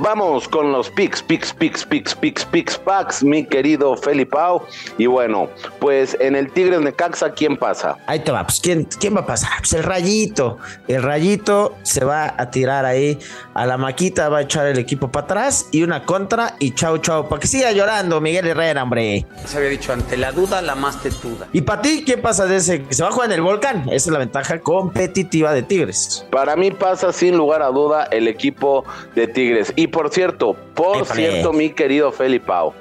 Vamos 0.00 0.46
con 0.48 0.70
los 0.70 0.88
picks, 0.90 1.20
picks, 1.20 1.52
picks, 1.52 1.84
picks, 1.84 2.14
picks, 2.14 2.44
picks, 2.44 2.78
packs, 2.78 3.24
mi 3.24 3.44
querido 3.44 3.96
Felipao. 3.96 4.64
Y 4.96 5.06
bueno, 5.06 5.50
pues 5.80 6.16
en 6.20 6.36
el 6.36 6.52
Tigres 6.52 6.80
Necaxa, 6.80 7.32
¿quién 7.32 7.56
pasa? 7.56 7.96
Ahí 8.06 8.20
te 8.20 8.30
va, 8.30 8.44
pues 8.44 8.60
¿quién, 8.60 8.84
quién 8.84 9.16
va 9.16 9.22
a 9.22 9.26
pasar? 9.26 9.50
Pues 9.58 9.72
el 9.72 9.82
rayito. 9.82 10.58
El 10.86 11.02
rayito 11.02 11.74
se 11.82 12.04
va 12.04 12.32
a 12.38 12.48
tirar 12.48 12.84
ahí 12.84 13.18
a 13.54 13.66
la 13.66 13.76
maquita, 13.76 14.28
va 14.28 14.38
a 14.38 14.42
echar 14.42 14.68
el 14.68 14.78
equipo 14.78 15.10
para 15.10 15.24
atrás 15.24 15.66
y 15.72 15.82
una 15.82 16.04
contra 16.04 16.54
y 16.60 16.76
chau, 16.76 16.98
chau. 16.98 17.28
Para 17.28 17.40
que 17.40 17.48
siga 17.48 17.72
llorando 17.72 18.20
Miguel 18.20 18.46
Herrera, 18.46 18.84
hombre. 18.84 19.26
Se 19.46 19.56
había 19.56 19.70
dicho, 19.70 19.92
ante 19.92 20.16
la 20.16 20.30
duda, 20.30 20.62
la 20.62 20.76
más 20.76 21.02
tetuda. 21.02 21.48
Y 21.52 21.62
para 21.62 21.82
ti, 21.82 22.04
¿quién 22.06 22.22
pasa 22.22 22.46
de 22.46 22.56
ese? 22.56 22.84
Que 22.84 22.94
se 22.94 23.02
va 23.02 23.08
a 23.08 23.12
jugar 23.12 23.30
en 23.30 23.34
el 23.34 23.42
volcán. 23.42 23.82
Esa 23.88 23.94
es 23.94 24.06
la 24.12 24.20
ventaja 24.20 24.60
competitiva 24.60 25.52
de 25.52 25.64
Tigres. 25.64 26.24
Para 26.30 26.54
mí 26.54 26.70
pasa 26.70 27.12
sin 27.12 27.36
lugar 27.36 27.62
a 27.62 27.68
duda 27.70 28.04
el 28.12 28.28
equipo 28.28 28.84
de 29.16 29.26
Tigres. 29.26 29.72
Y 29.74 29.87
por 29.88 30.10
cierto, 30.10 30.54
por 30.74 31.04
cierto, 31.06 31.52
mi 31.52 31.70
querido 31.70 32.12
Felipao, 32.12 32.74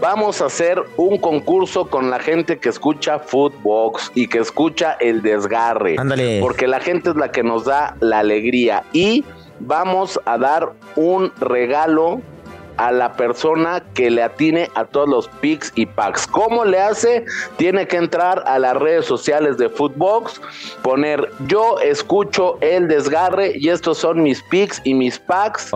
vamos 0.00 0.40
a 0.40 0.46
hacer 0.46 0.82
un 0.96 1.18
concurso 1.18 1.86
con 1.86 2.10
la 2.10 2.18
gente 2.18 2.58
que 2.58 2.68
escucha 2.68 3.18
Footbox 3.18 4.12
y 4.14 4.28
que 4.28 4.38
escucha 4.38 4.96
el 5.00 5.22
desgarre. 5.22 5.96
Ándale. 5.98 6.40
Porque 6.40 6.66
la 6.66 6.80
gente 6.80 7.10
es 7.10 7.16
la 7.16 7.30
que 7.30 7.42
nos 7.42 7.64
da 7.64 7.96
la 8.00 8.20
alegría. 8.20 8.84
Y 8.92 9.24
vamos 9.60 10.20
a 10.24 10.38
dar 10.38 10.72
un 10.96 11.32
regalo 11.40 12.20
a 12.78 12.92
la 12.92 13.12
persona 13.12 13.82
que 13.94 14.10
le 14.10 14.22
atine 14.22 14.70
a 14.74 14.84
todos 14.84 15.08
los 15.08 15.28
picks 15.40 15.72
y 15.74 15.84
packs. 15.84 16.26
¿Cómo 16.26 16.64
le 16.64 16.78
hace? 16.78 17.24
Tiene 17.56 17.86
que 17.86 17.96
entrar 17.96 18.42
a 18.46 18.58
las 18.58 18.76
redes 18.76 19.04
sociales 19.04 19.58
de 19.58 19.68
Footbox, 19.68 20.40
poner 20.82 21.30
yo 21.46 21.78
escucho 21.80 22.56
el 22.60 22.88
desgarre 22.88 23.52
y 23.56 23.68
estos 23.68 23.98
son 23.98 24.22
mis 24.22 24.42
picks 24.44 24.80
y 24.84 24.94
mis 24.94 25.18
packs 25.18 25.70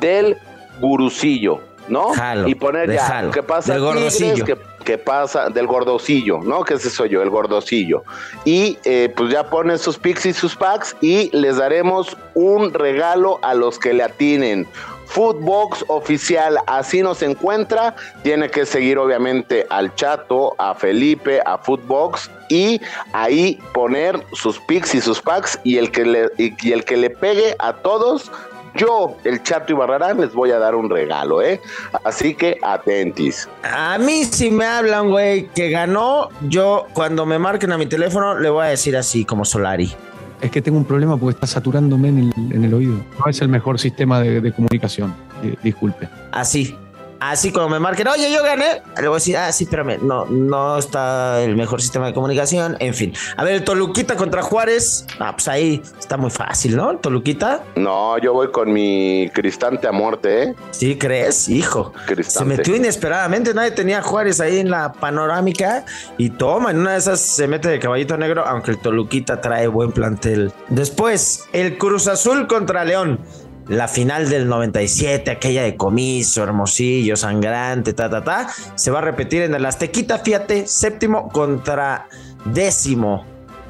del 0.00 0.36
gurucillo, 0.80 1.60
¿no? 1.88 2.12
y 2.46 2.54
poner 2.54 2.92
ya, 2.92 3.30
¿qué 3.32 3.42
pasa? 3.42 3.74
Del 3.74 3.82
gordocillo. 3.82 4.44
Que, 4.84 4.98
pasa 4.98 5.50
del 5.50 5.66
gordocillo, 5.66 6.38
¿no? 6.44 6.62
Que 6.62 6.74
ese 6.74 6.90
soy 6.90 7.08
yo, 7.08 7.20
el 7.20 7.28
gordocillo. 7.28 8.04
Y 8.44 8.78
eh, 8.84 9.12
pues 9.16 9.32
ya 9.32 9.50
ponen 9.50 9.80
sus 9.80 9.98
picks 9.98 10.26
y 10.26 10.32
sus 10.32 10.54
packs 10.54 10.96
y 11.00 11.28
les 11.36 11.56
daremos 11.56 12.16
un 12.34 12.72
regalo 12.72 13.40
a 13.42 13.54
los 13.54 13.80
que 13.80 13.92
le 13.92 14.04
atinen 14.04 14.68
Footbox 15.16 15.82
oficial, 15.88 16.58
así 16.66 17.00
nos 17.00 17.22
encuentra. 17.22 17.96
Tiene 18.22 18.50
que 18.50 18.66
seguir 18.66 18.98
obviamente 18.98 19.66
al 19.70 19.94
Chato, 19.94 20.54
a 20.58 20.74
Felipe, 20.74 21.40
a 21.46 21.56
Footbox 21.56 22.30
y 22.50 22.82
ahí 23.14 23.58
poner 23.72 24.22
sus 24.34 24.60
picks 24.60 24.94
y 24.94 25.00
sus 25.00 25.22
packs 25.22 25.58
y 25.64 25.78
el 25.78 25.90
que 25.90 26.04
le, 26.04 26.28
y 26.36 26.70
el 26.70 26.84
que 26.84 26.98
le 26.98 27.08
pegue 27.08 27.56
a 27.58 27.72
todos 27.72 28.30
yo, 28.74 29.16
el 29.24 29.42
Chato 29.42 29.72
y 29.72 29.76
Barrarán, 29.76 30.20
les 30.20 30.34
voy 30.34 30.50
a 30.50 30.58
dar 30.58 30.74
un 30.74 30.90
regalo, 30.90 31.40
¿eh? 31.40 31.62
Así 32.04 32.34
que 32.34 32.58
atentis. 32.60 33.48
A 33.62 33.96
mí 33.96 34.24
si 34.24 34.50
me 34.50 34.66
hablan, 34.66 35.08
güey, 35.08 35.46
que 35.54 35.70
ganó, 35.70 36.28
yo 36.42 36.88
cuando 36.92 37.24
me 37.24 37.38
marquen 37.38 37.72
a 37.72 37.78
mi 37.78 37.86
teléfono 37.86 38.38
le 38.38 38.50
voy 38.50 38.66
a 38.66 38.68
decir 38.68 38.94
así 38.98 39.24
como 39.24 39.46
Solari. 39.46 39.96
Es 40.40 40.50
que 40.50 40.60
tengo 40.62 40.78
un 40.78 40.84
problema 40.84 41.16
porque 41.16 41.34
está 41.34 41.46
saturándome 41.46 42.08
en 42.08 42.64
el, 42.64 42.74
oído. 42.74 42.98
No 43.18 43.30
es 43.30 43.40
el 43.40 43.48
mejor 43.48 43.78
sistema 43.78 44.20
de, 44.20 44.52
comunicación. 44.52 45.14
disculpe. 45.62 46.08
Así. 46.32 46.76
Así 47.20 47.50
como 47.50 47.68
me 47.68 47.78
marquen, 47.78 48.08
oye, 48.08 48.30
yo 48.30 48.42
gané, 48.42 48.82
le 49.00 49.08
voy 49.08 49.16
a 49.16 49.18
decir, 49.18 49.36
ah, 49.36 49.50
sí, 49.52 49.64
espérame, 49.64 49.98
no, 50.02 50.26
no 50.26 50.78
está 50.78 51.42
el 51.42 51.56
mejor 51.56 51.80
sistema 51.80 52.06
de 52.06 52.14
comunicación, 52.14 52.76
en 52.78 52.94
fin. 52.94 53.14
A 53.36 53.44
ver, 53.44 53.54
el 53.54 53.64
Toluquita 53.64 54.16
contra 54.16 54.42
Juárez, 54.42 55.06
ah, 55.18 55.32
pues 55.32 55.48
ahí 55.48 55.82
está 55.98 56.16
muy 56.16 56.30
fácil, 56.30 56.76
¿no? 56.76 56.96
Toluquita. 56.98 57.62
No, 57.76 58.18
yo 58.18 58.32
voy 58.32 58.50
con 58.50 58.72
mi 58.72 59.30
Cristante 59.32 59.88
a 59.88 59.92
muerte, 59.92 60.42
¿eh? 60.42 60.54
Sí, 60.70 60.96
¿crees? 60.98 61.48
Hijo. 61.48 61.92
Se 62.22 62.44
metió 62.44 62.76
inesperadamente, 62.76 63.54
nadie 63.54 63.70
tenía 63.70 64.02
Juárez 64.02 64.40
ahí 64.40 64.58
en 64.58 64.70
la 64.70 64.92
panorámica 64.92 65.84
y 66.18 66.30
toma, 66.30 66.70
en 66.70 66.80
una 66.80 66.92
de 66.92 66.98
esas 66.98 67.20
se 67.20 67.48
mete 67.48 67.68
de 67.68 67.78
caballito 67.78 68.16
negro, 68.16 68.44
aunque 68.46 68.72
el 68.72 68.78
Toluquita 68.78 69.40
trae 69.40 69.68
buen 69.68 69.92
plantel. 69.92 70.52
Después, 70.68 71.44
el 71.52 71.78
Cruz 71.78 72.08
Azul 72.08 72.46
contra 72.46 72.84
León 72.84 73.20
la 73.68 73.88
final 73.88 74.28
del 74.28 74.48
97, 74.48 75.30
aquella 75.30 75.62
de 75.62 75.76
comiso, 75.76 76.42
hermosillo, 76.42 77.16
sangrante, 77.16 77.92
ta, 77.92 78.08
ta, 78.08 78.22
ta, 78.22 78.48
se 78.74 78.90
va 78.90 78.98
a 78.98 79.02
repetir 79.02 79.42
en 79.42 79.54
el 79.54 79.66
Aztequita, 79.66 80.18
fíjate, 80.18 80.66
séptimo 80.66 81.28
contra 81.30 82.06
décimo. 82.44 83.24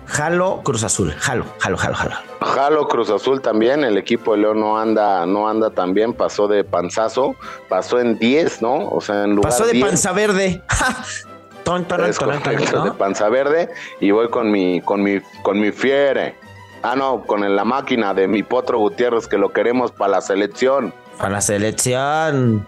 Jalo 0.08 0.60
Cruz 0.62 0.84
Azul, 0.84 1.12
jalo, 1.18 1.44
jalo, 1.58 1.76
jalo, 1.76 1.94
jalo. 1.96 2.14
Jalo 2.40 2.86
Cruz 2.86 3.10
Azul 3.10 3.40
también, 3.40 3.82
el 3.82 3.96
equipo 3.98 4.32
de 4.32 4.38
León 4.42 4.60
no 4.60 4.78
anda, 4.78 5.26
no 5.26 5.48
anda 5.48 5.70
tan 5.70 5.94
bien, 5.94 6.12
pasó 6.12 6.46
de 6.46 6.62
panzazo, 6.62 7.34
pasó 7.68 7.98
en 7.98 8.16
10, 8.16 8.62
¿no? 8.62 8.88
O 8.88 9.00
sea, 9.00 9.24
en 9.24 9.30
lugar 9.34 9.50
Pasó 9.50 9.66
de 9.66 9.80
panza 9.80 10.12
verde. 10.12 10.62
de 12.84 12.92
panza 12.92 13.28
verde 13.28 13.68
y 14.00 14.12
voy 14.12 14.28
con 14.28 14.52
mi, 14.52 14.80
con 14.80 15.02
mi, 15.02 15.18
con 15.42 15.58
mi 15.58 15.72
fiere. 15.72 16.36
Ah, 16.88 16.94
no, 16.94 17.22
con 17.22 17.56
la 17.56 17.64
máquina 17.64 18.14
de 18.14 18.28
mi 18.28 18.44
Potro 18.44 18.78
Gutiérrez 18.78 19.26
que 19.26 19.38
lo 19.38 19.48
queremos 19.48 19.90
para 19.90 20.12
la 20.12 20.20
selección. 20.20 20.94
Para 21.18 21.30
la 21.30 21.40
selección. 21.40 22.64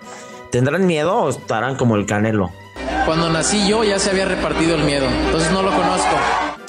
¿Tendrán 0.51 0.89
miedo 0.89 1.17
o 1.19 1.29
estarán 1.29 1.77
como 1.77 1.95
el 1.95 2.05
Canelo? 2.05 2.51
Cuando 3.07 3.31
nací 3.31 3.69
yo 3.69 3.85
ya 3.85 4.01
se 4.01 4.11
había 4.11 4.25
repartido 4.25 4.75
el 4.75 4.83
miedo, 4.83 5.07
entonces 5.07 5.53
no 5.53 5.63
lo 5.63 5.71
conozco. 5.71 6.17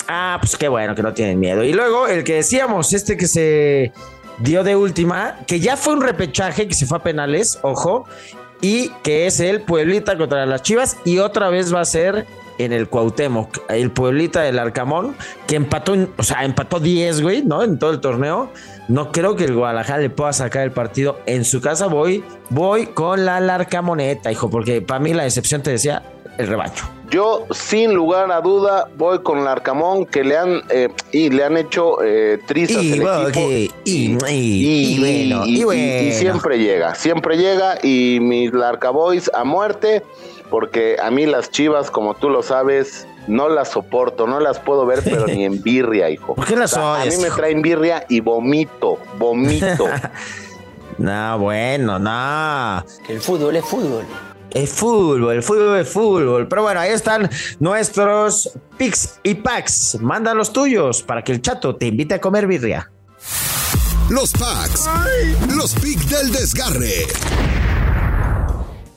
Ah, 0.08 0.38
pues 0.40 0.56
qué 0.58 0.68
bueno 0.68 0.94
que 0.94 1.02
no 1.02 1.12
tienen 1.12 1.40
miedo. 1.40 1.64
Y 1.64 1.74
luego 1.74 2.06
el 2.06 2.24
que 2.24 2.36
decíamos, 2.36 2.94
este 2.94 3.18
que 3.18 3.26
se 3.26 3.94
dio 4.38 4.64
de 4.64 4.76
última, 4.76 5.38
que 5.48 5.60
ya 5.60 5.76
fue 5.76 5.94
un 5.94 6.02
repechaje 6.02 6.68
que 6.68 6.76
se 6.76 6.86
fue 6.86 7.00
a 7.00 7.02
penales, 7.02 7.58
ojo, 7.64 8.06
y 8.62 8.90
que 9.02 9.26
es 9.26 9.40
el 9.40 9.62
Pueblita 9.62 10.16
contra 10.20 10.46
las 10.46 10.62
Chivas 10.62 10.98
y 11.04 11.18
otra 11.18 11.50
vez 11.50 11.74
va 11.74 11.82
a 11.82 11.86
ser 11.86 12.28
en 12.60 12.74
el 12.74 12.88
Cuauhtémoc, 12.88 13.62
el 13.70 13.90
Pueblita 13.90 14.42
del 14.42 14.60
Arcamón, 14.60 15.16
que 15.48 15.56
empató, 15.56 15.96
o 16.18 16.24
sea, 16.24 16.44
empató 16.44 16.80
10, 16.80 17.22
güey, 17.22 17.42
¿no? 17.42 17.64
En 17.64 17.80
todo 17.80 17.90
el 17.90 18.02
torneo. 18.02 18.52
No 18.88 19.12
creo 19.12 19.36
que 19.36 19.46
el 19.46 19.56
Guadalajara 19.56 20.00
le 20.00 20.10
pueda 20.10 20.34
sacar 20.34 20.64
el 20.64 20.72
partido 20.72 21.20
en 21.26 21.46
su 21.46 21.62
casa. 21.62 21.88
Voy, 21.88 22.24
voy 22.50 22.88
con 22.88 23.26
la 23.26 23.40
Larcamoneta, 23.40 24.32
hijo, 24.32 24.50
porque 24.50 24.82
para 24.82 25.00
mí 25.00 25.14
la 25.14 25.24
decepción 25.24 25.64
te 25.64 25.72
decía 25.72 26.04
el 26.38 26.48
rebaño. 26.48 27.00
Yo, 27.12 27.48
sin 27.52 27.94
lugar 27.94 28.32
a 28.32 28.40
duda, 28.40 28.88
voy 28.96 29.20
con 29.20 29.40
el 29.40 29.48
Arcamón, 29.48 30.06
que 30.06 30.24
le 30.24 30.38
han 30.38 30.62
eh, 30.70 30.90
y 31.12 31.30
le 31.30 31.44
han 31.44 31.58
hecho 31.58 32.04
eh, 32.04 32.40
trizas 32.46 32.84
y, 32.84 33.02
y, 33.84 34.16
bueno, 34.16 35.46
y, 35.46 36.12
siempre 36.12 36.60
llega, 36.60 36.94
siempre 36.94 37.36
llega 37.36 37.80
y 37.82 38.20
mis 38.22 38.54
Larcaboys 38.54 39.32
a 39.34 39.44
muerte 39.44 40.04
porque 40.50 40.98
a 41.02 41.12
mí 41.12 41.26
las 41.26 41.52
chivas, 41.52 41.92
como 41.92 42.16
tú 42.16 42.30
lo 42.30 42.44
sabes, 42.44 43.08
no 43.28 43.48
las 43.50 43.70
soporto, 43.70 44.28
no 44.28 44.40
las 44.40 44.60
puedo 44.60 44.86
ver, 44.86 45.02
pero 45.04 45.28
ni 45.28 45.46
en 45.46 45.62
birria, 45.62 46.10
hijo. 46.10 46.36
¿Por 46.36 46.46
qué 46.46 46.56
las 46.56 46.76
o 46.76 46.94
A 46.94 47.06
mí 47.06 47.18
me 47.18 47.30
traen 47.30 47.62
birria 47.62 48.06
y 48.10 48.20
vomito, 48.20 49.00
vomito. 49.18 49.88
no, 50.98 51.40
bueno, 51.40 52.00
no. 52.00 52.84
Que 53.06 53.14
el 53.14 53.22
fútbol 53.22 53.56
es 53.56 53.66
fútbol. 53.66 54.06
Es 54.52 54.72
fútbol, 54.72 55.34
el 55.36 55.44
fútbol 55.44 55.78
es 55.78 55.90
fútbol. 55.90 56.48
Pero 56.48 56.64
bueno, 56.64 56.80
ahí 56.80 56.92
están 56.92 57.30
nuestros 57.60 58.52
picks 58.78 59.20
y 59.24 59.36
packs. 59.36 59.98
Manda 60.02 60.34
los 60.34 60.52
tuyos 60.52 61.04
para 61.04 61.24
que 61.24 61.32
el 61.32 61.42
chato 61.42 61.76
te 61.76 61.88
invite 61.88 62.16
a 62.16 62.22
comer 62.22 62.48
birria. 62.48 62.90
Los 64.10 64.32
packs. 64.32 64.90
Los 65.56 65.76
picks 65.76 66.10
del 66.10 66.32
desgarre. 66.32 67.06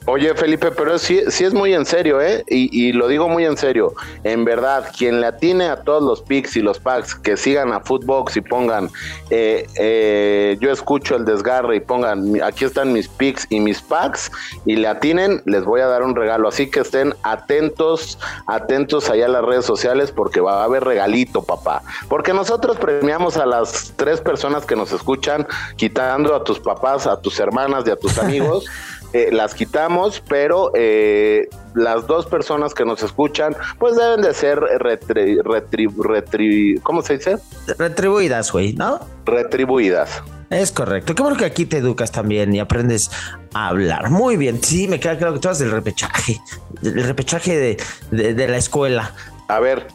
Oye, 0.07 0.35
Felipe, 0.35 0.73
pero 0.73 0.99
sí, 0.99 1.23
sí 1.29 1.45
es 1.45 1.55
muy 1.55 1.75
en 1.75 1.87
serio, 1.87 2.21
¿eh? 2.21 2.45
Y, 2.49 2.93
lo 2.93 3.07
digo 3.07 3.29
muy 3.29 3.45
en 3.45 3.57
serio. 3.57 3.95
En 4.25 4.45
verdad, 4.45 4.91
quien 4.97 5.21
le 5.21 5.29
atine 5.29 5.69
a 5.69 5.83
todos 5.83 6.03
los 6.03 6.23
picks 6.23 6.57
y 6.57 6.61
los 6.61 6.81
packs, 6.81 7.15
que 7.15 7.37
sigan 7.37 7.73
a 7.73 7.81
Footbox 7.81 8.37
y 8.37 8.41
pongan, 8.41 8.91
eh, 9.31 9.67
eh, 9.77 10.57
yo 10.61 10.73
escucho 10.73 11.15
el 11.15 11.25
desgarre 11.25 11.77
y 11.77 11.81
pongan, 11.81 12.43
aquí 12.43 12.65
están 12.65 12.93
mis 12.93 13.07
picks 13.07 13.47
y 13.49 13.61
mis 13.61 13.81
packs, 13.81 14.31
y 14.67 14.77
le 14.77 14.89
atinen, 14.89 15.41
les 15.47 15.65
voy 15.65 15.81
a 15.81 15.87
dar 15.87 16.03
un 16.03 16.17
regalo. 16.17 16.49
Así 16.49 16.69
que 16.69 16.81
estén 16.81 17.15
atentos, 17.23 18.19
atentos 18.49 19.09
allá 19.09 19.27
a 19.27 19.29
las 19.29 19.45
redes 19.45 19.65
sociales, 19.65 20.11
porque 20.11 20.41
va 20.41 20.63
a 20.63 20.65
haber 20.65 20.83
regalito, 20.83 21.43
papá. 21.43 21.83
Porque 22.09 22.33
nosotros 22.33 22.77
premiamos 22.77 23.37
a 23.37 23.47
las 23.47 23.93
tres 23.95 24.21
personas 24.21 24.67
que 24.67 24.75
nos 24.75 24.91
escuchan, 24.91 25.47
quitando 25.77 26.35
a 26.35 26.43
tus 26.43 26.59
papás, 26.59 27.07
a 27.07 27.21
tus 27.21 27.39
hermanas 27.39 27.85
y 27.87 27.91
a 27.91 27.97
tus 27.97 28.19
amigos. 28.23 28.67
Eh, 29.13 29.29
las 29.31 29.55
quitamos, 29.55 30.23
pero 30.27 30.73
eh, 30.75 31.49
las 31.75 32.07
dos 32.07 32.27
personas 32.27 32.73
que 32.73 32.85
nos 32.85 33.03
escuchan, 33.03 33.55
pues 33.79 33.97
deben 33.97 34.23
de 34.23 34.33
ser 34.33 34.59
retri, 34.59 35.39
retri, 35.39 36.81
¿cómo 36.83 37.03
se 37.03 37.19
dice? 37.19 37.37
Retribuidas, 37.79 38.51
güey, 38.51 38.73
¿no? 38.73 39.01
Retribuidas. 39.27 40.23
Es 40.49 40.73
correcto. 40.73 41.15
Qué 41.15 41.23
bueno 41.23 41.37
que 41.37 41.45
aquí 41.45 41.67
te 41.67 41.79
educas 41.79 42.13
también 42.13 42.55
y 42.55 42.61
aprendes 42.61 43.11
a 43.55 43.69
hablar. 43.69 44.11
Muy 44.11 44.37
bien. 44.37 44.63
Sí, 44.63 44.87
me 44.89 45.01
queda 45.01 45.17
claro 45.17 45.35
que 45.35 45.41
tú 45.41 45.49
haces 45.49 45.61
del 45.67 45.71
repechaje. 45.71 46.41
El 46.83 47.05
repechaje 47.05 47.79
de, 48.11 48.49
la 48.49 48.57
escuela. 48.57 49.15
A 49.49 49.61
ver, 49.61 49.87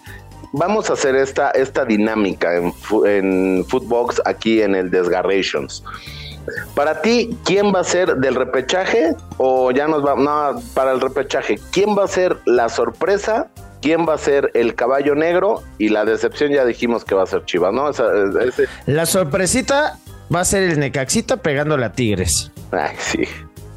vamos 0.53 0.89
a 0.89 0.93
hacer 0.93 1.15
esta, 1.15 1.51
esta 1.51 1.85
dinámica 1.85 2.55
en, 2.55 2.73
en 3.05 3.65
Footbox 3.65 4.21
aquí 4.25 4.61
en 4.61 4.73
el 4.73 4.89
Desgarrations. 4.89 5.83
Para 6.75 7.01
ti, 7.01 7.37
¿quién 7.45 7.73
va 7.73 7.81
a 7.81 7.83
ser 7.83 8.17
del 8.17 8.35
repechaje? 8.35 9.15
O 9.37 9.71
ya 9.71 9.87
nos 9.87 10.05
va, 10.05 10.15
no, 10.15 10.61
para 10.73 10.91
el 10.91 11.01
repechaje, 11.01 11.59
¿quién 11.71 11.97
va 11.97 12.05
a 12.05 12.07
ser 12.07 12.37
la 12.45 12.69
sorpresa? 12.69 13.47
¿Quién 13.81 14.07
va 14.07 14.15
a 14.15 14.17
ser 14.17 14.51
el 14.53 14.75
caballo 14.75 15.13
negro? 15.15 15.63
Y 15.77 15.89
la 15.89 16.03
decepción 16.03 16.51
ya 16.51 16.65
dijimos 16.65 17.05
que 17.05 17.15
va 17.15 17.23
a 17.23 17.27
ser 17.27 17.45
Chivas, 17.45 17.73
¿no? 17.73 17.91
La 18.85 19.05
sorpresita 19.05 19.97
va 20.33 20.41
a 20.41 20.45
ser 20.45 20.63
el 20.63 20.79
Necaxita 20.79 21.37
pegándole 21.37 21.85
a 21.85 21.91
Tigres. 21.91 22.51
Ay, 22.71 22.95
sí. 22.97 23.23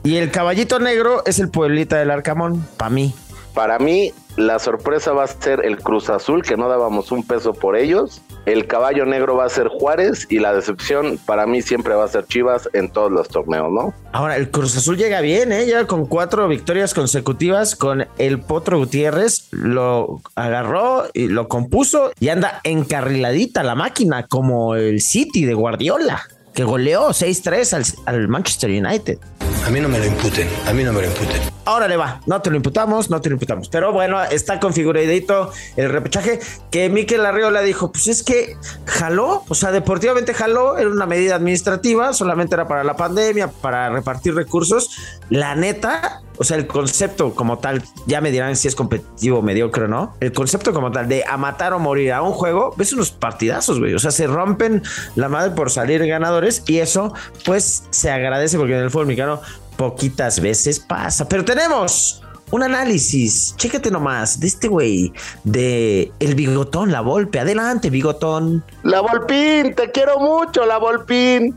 Y 0.03 0.17
el 0.17 0.31
caballito 0.31 0.79
negro 0.79 1.23
es 1.27 1.39
el 1.39 1.51
pueblita 1.51 1.99
del 1.99 2.11
Arcamón, 2.11 2.67
para 2.79 2.91
mí. 2.91 3.15
Para 3.55 3.79
mí, 3.79 4.13
la 4.37 4.59
sorpresa 4.59 5.13
va 5.13 5.25
a 5.25 5.27
ser 5.27 5.65
el 5.65 5.79
Cruz 5.79 6.09
Azul, 6.09 6.43
que 6.43 6.57
no 6.57 6.69
dábamos 6.69 7.13
un 7.13 7.27
peso 7.27 7.53
por 7.53 7.77
ellos. 7.77 8.23
El 8.47 8.67
caballo 8.67 9.05
negro 9.05 9.37
va 9.37 9.45
a 9.45 9.49
ser 9.49 9.69
Juárez 9.69 10.27
y 10.31 10.39
la 10.39 10.53
decepción 10.55 11.19
para 11.27 11.47
mí 11.47 11.63
siempre 11.63 11.95
va 11.95 12.05
a 12.05 12.09
ser 12.09 12.27
Chivas 12.27 12.69
en 12.73 12.91
todos 12.91 13.13
los 13.13 13.29
torneos, 13.29 13.71
¿no? 13.71 13.95
Ahora, 14.13 14.37
el 14.37 14.51
Cruz 14.51 14.77
Azul 14.77 14.97
llega 14.97 15.21
bien, 15.21 15.53
¿eh? 15.53 15.67
Ya 15.67 15.87
con 15.87 16.07
cuatro 16.07 16.49
victorias 16.49 16.95
consecutivas 16.95 17.77
con 17.77 18.07
el 18.19 18.41
Potro 18.41 18.79
Gutiérrez. 18.79 19.49
Lo 19.53 20.21
agarró 20.35 21.05
y 21.13 21.29
lo 21.29 21.49
compuso 21.49 22.13
y 22.19 22.31
anda 22.31 22.61
encarriladita 22.65 23.63
la 23.63 23.75
máquina 23.75 24.27
como 24.27 24.75
el 24.75 25.01
City 25.01 25.45
de 25.45 25.55
Guardiola. 25.55 26.23
que 26.55 26.65
goleó 26.65 27.11
6-3 27.11 27.73
al, 27.75 27.85
al 28.07 28.29
Manchester 28.29 28.71
United. 28.71 29.19
A 29.67 29.71
mí 29.71 29.81
no 29.81 29.89
me 29.89 29.99
lo 29.99 30.07
imputen, 30.07 30.49
a 30.67 30.73
mí 30.73 30.83
no 30.83 30.93
me 30.93 31.03
lo 31.03 31.07
imputen. 31.07 31.41
Ahora 31.65 31.89
le 31.89 31.97
va, 31.97 32.21
no 32.27 32.41
te 32.41 32.51
lo 32.51 32.57
imputamos, 32.57 33.11
no 33.11 33.21
te 33.21 33.29
lo 33.29 33.35
imputamos. 33.35 33.69
Pero 33.69 33.93
bueno, 33.93 34.23
está 34.23 34.59
configuradito 34.59 35.51
el 35.77 35.91
repechaje 35.91 36.41
que 36.71 36.89
Miquel 36.89 37.25
Arriola 37.27 37.61
dijo, 37.63 37.93
pues 37.93 38.09
es 38.09 38.23
que 38.23 38.57
jaló, 38.87 39.45
o 39.49 39.55
sea, 39.55 39.71
deportivamente 39.71 40.35
jaló, 40.35 40.79
era 40.79 40.89
una 40.89 41.07
medida 41.07 41.37
administrativa, 41.37 42.13
solamente 42.13 42.55
era 42.55 42.67
para 42.67 42.83
la 42.85 42.97
pandemia, 42.97 43.49
para 43.49 43.91
repartir 43.91 44.35
recursos. 44.35 45.21
La 45.29 45.55
neta, 45.55 46.23
o 46.39 46.45
sea, 46.45 46.57
el 46.57 46.67
concepto 46.67 47.35
como 47.35 47.59
tal, 47.59 47.83
ya 48.07 48.21
me 48.21 48.31
dirán 48.31 48.57
si 48.57 48.67
es 48.67 48.75
competitivo, 48.75 49.43
mediocre 49.43 49.85
o 49.85 49.89
no. 49.89 50.15
El 50.21 50.33
concepto 50.33 50.73
como 50.73 50.91
tal 50.91 51.09
de 51.09 51.25
a 51.29 51.37
matar 51.37 51.75
o 51.75 51.79
morir 51.79 52.13
a 52.13 52.23
un 52.23 52.33
juego, 52.33 52.75
ves 52.77 52.93
unos 52.93 53.11
partidazos, 53.11 53.79
güey. 53.79 53.95
O 53.95 53.99
sea, 53.99 54.11
se 54.11 54.27
rompen 54.27 54.83
la 55.15 55.29
madre 55.29 55.51
por 55.51 55.71
salir 55.71 56.07
ganadores 56.07 56.63
y 56.67 56.79
eso, 56.79 57.13
pues, 57.45 57.85
se 57.91 58.11
agradece 58.11 58.57
porque 58.57 58.75
en 58.77 58.85
el 58.85 58.91
fútbol 58.91 59.07
mexicano 59.07 59.41
poquitas 59.81 60.41
veces 60.41 60.79
pasa. 60.79 61.27
Pero 61.27 61.43
tenemos 61.43 62.23
un 62.51 62.63
análisis, 62.63 63.55
chécate 63.57 63.91
nomás, 63.91 64.39
de 64.39 64.47
este 64.47 64.69
güey, 64.69 65.11
de 65.43 66.13
el 66.21 66.35
bigotón, 66.35 66.93
la 66.93 67.01
Volpe. 67.01 67.41
Adelante, 67.41 67.89
bigotón. 67.89 68.63
La 68.83 69.01
Volpín, 69.01 69.75
te 69.75 69.91
quiero 69.91 70.19
mucho, 70.19 70.67
la 70.67 70.77
Volpín. 70.77 71.57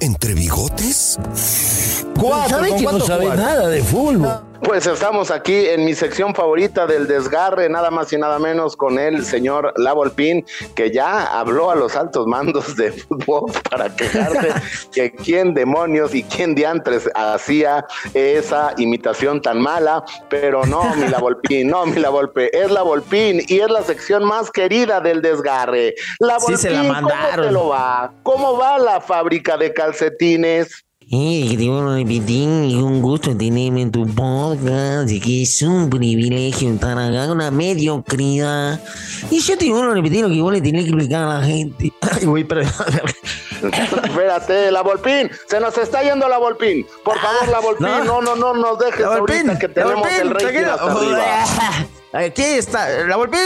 ¿Entre 0.00 0.34
bigotes? 0.34 1.18
¿Sabe 2.50 2.76
que 2.76 2.82
no 2.82 3.00
sabe 3.00 3.24
nada 3.28 3.68
de 3.68 3.82
fútbol? 3.82 4.51
Pues 4.64 4.86
estamos 4.86 5.30
aquí 5.32 5.66
en 5.68 5.84
mi 5.84 5.92
sección 5.94 6.34
favorita 6.34 6.86
del 6.86 7.08
desgarre, 7.08 7.68
nada 7.68 7.90
más 7.90 8.12
y 8.12 8.16
nada 8.16 8.38
menos 8.38 8.76
con 8.76 8.96
el 8.98 9.24
señor 9.24 9.74
Lavolpín, 9.76 10.46
que 10.76 10.92
ya 10.92 11.38
habló 11.38 11.70
a 11.70 11.74
los 11.74 11.96
altos 11.96 12.26
mandos 12.28 12.76
de 12.76 12.92
fútbol 12.92 13.50
para 13.70 13.94
quejarse 13.94 14.52
que 14.92 15.12
quién 15.12 15.52
demonios 15.52 16.14
y 16.14 16.22
quién 16.22 16.54
diantres 16.54 17.10
hacía 17.14 17.84
esa 18.14 18.72
imitación 18.78 19.42
tan 19.42 19.60
mala, 19.60 20.04
pero 20.30 20.64
no, 20.64 20.94
mi 20.94 21.08
Lavolpín, 21.08 21.68
no, 21.68 21.84
mi 21.84 21.98
Lavolpe, 22.00 22.56
es 22.56 22.70
Lavolpín 22.70 23.42
y 23.48 23.58
es 23.60 23.68
la 23.68 23.82
sección 23.82 24.24
más 24.24 24.50
querida 24.50 25.00
del 25.00 25.22
desgarre. 25.22 25.94
Lavolpín, 26.20 26.56
Sí, 26.56 26.62
se 26.62 26.70
la 26.70 26.78
¿cómo 26.82 26.92
mandaron. 26.92 27.46
te 27.46 27.52
lo 27.52 27.68
va? 27.68 28.12
¿Cómo 28.22 28.56
va 28.56 28.78
la 28.78 29.00
fábrica 29.00 29.56
de 29.56 29.72
calcetines? 29.74 30.84
Eh, 31.14 31.46
que 31.50 31.58
te 31.58 31.68
vuelvo 31.68 31.90
a 31.90 31.96
repetir, 31.96 32.48
es 32.68 32.74
un 32.76 33.02
gusto 33.02 33.36
tenerme 33.36 33.82
en 33.82 33.92
tu 33.92 34.06
podcast, 34.14 35.10
y 35.10 35.20
que 35.20 35.42
es 35.42 35.60
un 35.60 35.90
privilegio 35.90 36.72
estar 36.72 36.98
acá, 36.98 37.30
una 37.30 37.50
mediocridad. 37.50 38.82
Y 39.30 39.40
yo 39.40 39.58
te 39.58 39.70
vuelvo 39.70 39.90
a 39.90 39.94
repetir 39.94 40.22
lo 40.22 40.30
que 40.30 40.40
vos 40.40 40.50
le 40.54 40.62
tenés 40.62 40.84
que 40.84 40.88
explicar 40.88 41.24
a 41.24 41.40
la 41.40 41.44
gente. 41.44 41.92
Ay, 42.00 42.24
güey, 42.24 42.44
pero... 42.44 42.62
Espérate, 44.04 44.70
la 44.70 44.80
Volpín, 44.80 45.30
se 45.46 45.60
nos 45.60 45.76
está 45.76 46.02
yendo 46.02 46.26
la 46.30 46.38
Volpín. 46.38 46.86
Por 47.04 47.18
favor, 47.18 47.46
la 47.46 47.60
Volpín, 47.60 47.88
no. 48.06 48.22
no, 48.22 48.34
no, 48.34 48.36
no 48.36 48.54
nos 48.54 48.78
dejes 48.78 49.04
ahorita 49.04 49.58
que 49.58 49.68
tenemos 49.68 50.08
el 50.10 50.64
hasta 50.64 50.92
arriba. 50.92 51.24
Aquí 52.12 52.42
está, 52.42 53.06
la 53.06 53.16
Volpín 53.16 53.40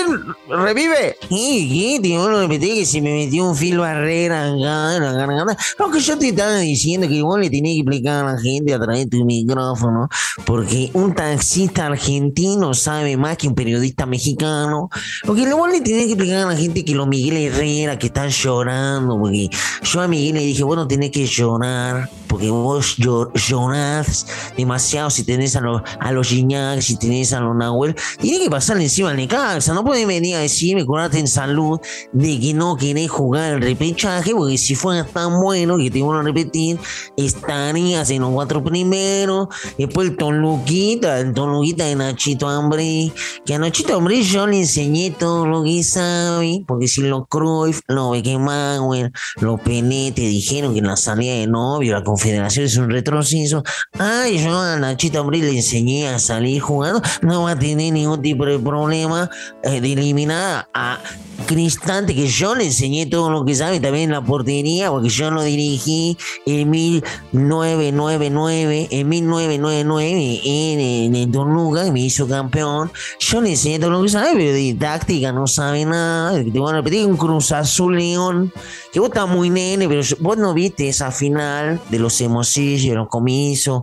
revive. 0.48 1.10
Eh, 1.10 1.18
¿qué? 1.30 2.00
Te 2.02 2.18
repetir 2.18 2.74
que 2.74 2.84
se 2.84 3.00
me 3.00 3.14
metió 3.14 3.48
un 3.48 3.54
fil 3.54 3.78
barrera 3.78 4.42
acá 4.42 4.96
en 4.96 5.02
la 5.04 5.12
garganta. 5.12 5.56
Lo 5.78 5.88
que 5.88 6.00
yo 6.00 6.18
te 6.18 6.30
estaba 6.30 6.56
diciendo 6.56 7.06
que 7.06 7.22
vos 7.22 7.38
le 7.38 7.48
tenés 7.48 7.74
que 7.74 7.78
explicar 7.80 8.24
a 8.24 8.32
la 8.32 8.40
gente 8.40 8.74
a 8.74 8.80
través 8.80 9.04
de 9.04 9.18
tu 9.18 9.24
micrófono, 9.24 10.08
porque 10.44 10.90
un 10.94 11.14
taxista 11.14 11.86
argentino 11.86 12.74
sabe 12.74 13.16
más 13.16 13.36
que 13.36 13.46
un 13.46 13.54
periodista 13.54 14.04
mexicano. 14.04 14.90
Porque 15.24 15.52
vos 15.54 15.70
le 15.70 15.80
tenés 15.80 16.06
que 16.06 16.12
explicar 16.12 16.38
a 16.38 16.52
la 16.52 16.56
gente 16.56 16.84
que 16.84 16.94
los 16.94 17.06
Miguel 17.06 17.36
Herrera 17.36 17.96
que 17.98 18.08
están 18.08 18.30
llorando, 18.30 19.16
porque 19.16 19.48
yo 19.82 20.00
a 20.00 20.08
Miguel 20.08 20.34
le 20.34 20.40
dije, 20.40 20.64
vos 20.64 20.76
no 20.76 20.88
tenés 20.88 21.12
que 21.12 21.24
llorar, 21.24 22.10
porque 22.26 22.50
vos 22.50 22.96
llor- 22.98 23.32
llorás 23.34 24.26
demasiado 24.56 25.08
si 25.10 25.22
tenés 25.22 25.54
a 25.54 25.60
los, 25.60 25.82
a 26.00 26.10
los 26.10 26.26
Gignac, 26.26 26.80
si 26.80 26.98
tenés 26.98 27.32
a 27.32 27.38
los 27.38 27.54
Nahuel. 27.54 27.94
Tiene 28.20 28.42
que 28.44 28.50
pasarle 28.56 28.84
encima 28.84 29.10
al 29.10 29.18
Necaxa, 29.18 29.74
no 29.74 29.84
puedes 29.84 30.06
venir 30.06 30.34
a 30.34 30.38
decirme, 30.38 30.86
curarte 30.86 31.18
en 31.18 31.28
salud, 31.28 31.78
de 32.12 32.40
que 32.40 32.54
no 32.54 32.74
querés 32.74 33.10
jugar 33.10 33.52
el 33.52 33.60
repechaje, 33.60 34.34
porque 34.34 34.56
si 34.56 34.74
fuera 34.74 35.04
tan 35.04 35.42
bueno, 35.42 35.76
que 35.76 35.90
te 35.90 36.00
vuelvo 36.00 36.20
a 36.20 36.24
repetir, 36.24 36.78
estarías 37.18 38.08
en 38.08 38.22
los 38.22 38.32
cuatro 38.32 38.64
primeros, 38.64 39.48
después 39.76 40.08
el 40.08 40.16
Toluquita, 40.16 41.20
el 41.20 41.34
Toluquita 41.34 41.84
de 41.84 41.96
Nachito 41.96 42.48
Hambre, 42.48 43.12
que 43.44 43.54
a 43.54 43.58
Nachito 43.58 43.94
Hambre 43.94 44.22
yo 44.22 44.46
le 44.46 44.60
enseñé 44.60 45.10
todo 45.10 45.46
lo 45.46 45.62
que 45.62 45.84
sabe, 45.84 46.64
porque 46.66 46.88
si 46.88 47.02
los 47.02 47.28
Cruyff, 47.28 47.80
los 47.88 48.12
Beckenbauer, 48.12 49.12
los 49.42 49.60
Pené 49.60 50.12
te 50.12 50.22
dijeron 50.22 50.72
que 50.72 50.78
en 50.78 50.86
la 50.86 50.96
salida 50.96 51.34
de 51.34 51.46
novio 51.46 51.92
la 51.92 52.02
confederación 52.02 52.64
es 52.64 52.78
un 52.78 52.88
retroceso, 52.88 53.62
ay, 53.98 54.42
yo 54.42 54.58
a 54.58 54.78
Nachito 54.78 55.20
Hambre 55.20 55.40
le 55.40 55.56
enseñé 55.56 56.08
a 56.08 56.18
salir 56.18 56.62
jugando, 56.62 57.02
no 57.20 57.42
va 57.42 57.50
a 57.50 57.58
tener 57.58 57.92
ningún 57.92 58.22
tipo 58.22 58.45
de 58.48 58.58
problema 58.58 59.30
eh, 59.62 59.80
de 59.80 59.92
eliminar 59.92 60.68
a 60.74 60.98
Cristante, 61.46 62.14
que 62.14 62.26
yo 62.26 62.54
le 62.54 62.64
enseñé 62.64 63.06
todo 63.06 63.30
lo 63.30 63.44
que 63.44 63.54
sabe 63.54 63.78
también 63.78 64.04
en 64.04 64.12
la 64.12 64.24
portería, 64.24 64.90
porque 64.90 65.10
yo 65.10 65.30
lo 65.30 65.42
dirigí 65.42 66.16
en 66.46 66.70
1999, 66.70 68.88
en 68.90 69.08
1999 69.08 70.40
en, 70.44 70.80
en, 70.80 71.14
en 71.14 71.32
Toluca, 71.32 71.86
y 71.86 71.92
me 71.92 72.00
hizo 72.00 72.26
campeón. 72.26 72.90
Yo 73.20 73.40
le 73.40 73.50
enseñé 73.50 73.78
todo 73.78 73.90
lo 73.90 74.02
que 74.02 74.08
sabe, 74.08 74.30
pero 74.34 74.52
de 74.52 74.74
táctica 74.78 75.32
no 75.32 75.46
sabe 75.46 75.84
nada. 75.84 76.32
Te 76.42 76.58
voy 76.58 76.72
a 76.72 76.76
repetir, 76.76 77.06
un 77.06 77.16
Cruz 77.16 77.52
Azul 77.52 77.96
León, 77.96 78.52
que 78.92 79.00
vos 79.00 79.08
estás 79.10 79.28
muy 79.28 79.50
nene, 79.50 79.88
pero 79.88 80.00
yo- 80.00 80.16
vos 80.20 80.36
no 80.38 80.54
viste 80.54 80.88
esa 80.88 81.10
final 81.10 81.80
de 81.90 81.98
los 81.98 82.20
emosillos, 82.20 82.90
de 82.90 82.94
los 82.96 83.08
comisos. 83.08 83.82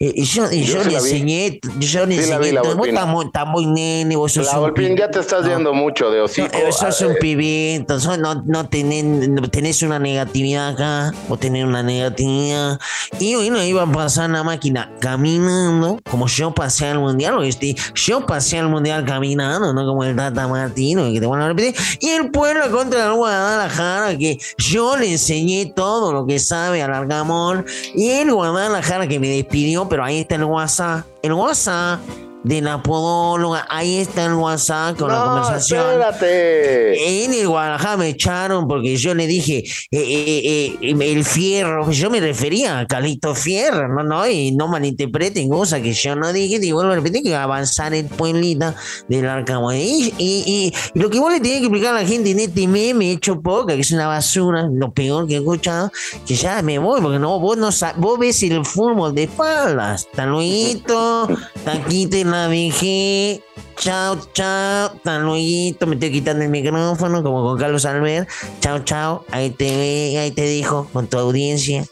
Eh, 0.00 0.12
y 0.16 0.24
yo, 0.24 0.50
y 0.50 0.64
Yo 0.64 0.82
yo 0.82 0.84
le 0.84 0.94
enseñé, 0.96 1.60
yo 1.78 2.06
le 2.06 2.16
enseñé 2.16 2.52
todo. 2.62 2.76
Vos 2.76 2.88
estás 2.88 3.06
muy, 3.08 3.26
estás 3.26 3.46
muy 3.46 3.66
nene, 3.66 4.03
vos 4.16 4.32
sos 4.32 4.46
La 4.46 4.54
un 4.58 4.60
Volpín, 4.60 4.96
ya 4.96 5.10
te 5.10 5.20
estás 5.20 5.46
yendo 5.46 5.72
mucho 5.74 6.10
de 6.10 6.20
hocico. 6.20 6.48
no, 6.52 6.58
eh, 6.58 6.72
sos 6.72 7.00
un 7.02 7.16
pibito, 7.20 7.98
sos- 7.98 8.18
no, 8.18 8.42
no, 8.46 8.68
tenés, 8.68 9.04
no 9.04 9.48
tenés 9.50 9.82
una 9.82 9.98
negatividad 9.98 10.68
acá, 10.70 11.12
vos 11.28 11.40
tenés 11.40 11.64
una 11.64 11.82
negatividad. 11.82 12.78
Y 13.18 13.34
bueno, 13.34 13.62
iba 13.64 13.82
a 13.82 13.86
pasar 13.92 14.30
la 14.30 14.42
máquina 14.42 14.92
caminando, 15.00 15.98
como 16.10 16.26
yo 16.26 16.52
pasé 16.54 16.86
al 16.88 16.98
mundial, 16.98 17.42
este, 17.44 17.74
yo 17.94 18.26
pasé 18.26 18.58
al 18.58 18.68
mundial 18.68 19.04
caminando, 19.04 19.72
no 19.72 19.86
como 19.86 20.04
el 20.04 20.14
Tata 20.14 20.46
Martino, 20.46 21.10
que 21.12 21.20
te 21.20 21.26
van 21.26 21.40
a 21.40 21.48
repetir. 21.48 21.74
Y 22.00 22.10
el 22.10 22.30
pueblo 22.30 22.70
contra 22.70 23.06
el 23.06 23.12
Guadalajara, 23.14 24.16
que 24.18 24.38
yo 24.58 24.96
le 24.96 25.12
enseñé 25.12 25.72
todo 25.74 26.12
lo 26.12 26.26
que 26.26 26.38
sabe 26.38 26.82
al 26.82 26.92
Argamón. 26.92 27.64
Y 27.94 28.10
el 28.10 28.32
Guadalajara 28.32 29.06
que 29.06 29.18
me 29.20 29.28
despidió, 29.28 29.88
pero 29.88 30.04
ahí 30.04 30.20
está 30.20 30.34
el 30.36 30.44
WhatsApp, 30.44 31.04
el 31.22 31.32
WhatsApp. 31.32 32.00
De 32.44 32.60
la 32.60 32.82
podóloga, 32.82 33.66
ahí 33.70 33.96
está 33.96 34.26
el 34.26 34.34
WhatsApp 34.34 34.98
con 34.98 35.08
la 35.10 35.24
conversación. 35.24 35.80
espérate. 35.80 37.24
En 37.24 37.32
el 37.32 37.48
Guadalajara 37.48 37.96
me 37.96 38.08
echaron 38.08 38.68
porque 38.68 38.96
yo 38.98 39.14
le 39.14 39.26
dije 39.26 39.58
eh, 39.58 39.66
eh, 39.90 40.76
eh, 40.82 40.94
el 41.00 41.24
fierro. 41.24 41.90
Yo 41.90 42.10
me 42.10 42.20
refería 42.20 42.78
a 42.80 42.86
Calito 42.86 43.34
Fierro, 43.34 43.88
no, 43.88 44.02
no, 44.02 44.28
y 44.28 44.52
no 44.52 44.68
malinterpreten 44.68 45.48
cosas 45.48 45.80
que 45.80 45.94
yo 45.94 46.14
no 46.16 46.32
dije. 46.34 46.60
Te 46.60 46.70
vuelvo 46.72 46.92
a 46.92 46.96
repetir 46.96 47.22
que 47.22 47.34
avanzar 47.34 47.94
el 47.94 48.04
pueblita 48.04 48.74
del 49.08 49.26
Arcamón. 49.26 49.76
Y, 49.76 50.12
y, 50.18 50.44
y- 50.46 50.72
y 50.94 50.98
lo 50.98 51.08
que 51.10 51.18
vos 51.18 51.32
le 51.32 51.40
tenés 51.40 51.58
que 51.60 51.64
explicar 51.66 51.96
a 51.96 52.02
la 52.02 52.06
gente 52.06 52.30
en 52.30 52.40
este 52.40 52.68
meme 52.68 53.10
hecho 53.10 53.40
poca, 53.40 53.74
que 53.74 53.80
es 53.80 53.90
una 53.90 54.06
basura, 54.06 54.68
lo 54.70 54.92
peor 54.92 55.26
que 55.26 55.34
he 55.34 55.38
escuchado, 55.38 55.90
que 56.26 56.34
ya 56.36 56.60
me 56.62 56.78
voy, 56.78 57.00
porque 57.00 57.18
no, 57.18 57.40
vos 57.40 57.56
no 57.56 57.70
vos 57.96 58.18
ves 58.18 58.42
el 58.42 58.64
fútbol 58.66 59.14
de 59.14 59.22
espaldas. 59.24 60.06
Hasta 60.10 60.26
luego, 60.26 61.28
taquita 61.64 62.18
en 62.34 62.40
la 62.40 62.48
VG. 62.48 63.42
Chao, 63.76 64.18
chao, 64.32 64.92
hasta 64.94 65.18
luego, 65.18 65.86
me 65.86 65.94
estoy 65.94 66.12
quitando 66.12 66.44
el 66.44 66.50
micrófono 66.50 67.22
como 67.22 67.42
con 67.42 67.58
Carlos 67.58 67.84
Albert. 67.84 68.28
Chao, 68.60 68.80
chao, 68.80 69.24
ahí 69.30 69.50
te 69.50 69.76
ve, 69.76 70.18
ahí 70.18 70.30
te 70.30 70.46
dijo 70.46 70.88
con 70.92 71.06
tu 71.06 71.18
audiencia. 71.18 71.84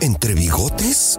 ¿Entre 0.00 0.34
bigotes? 0.34 1.18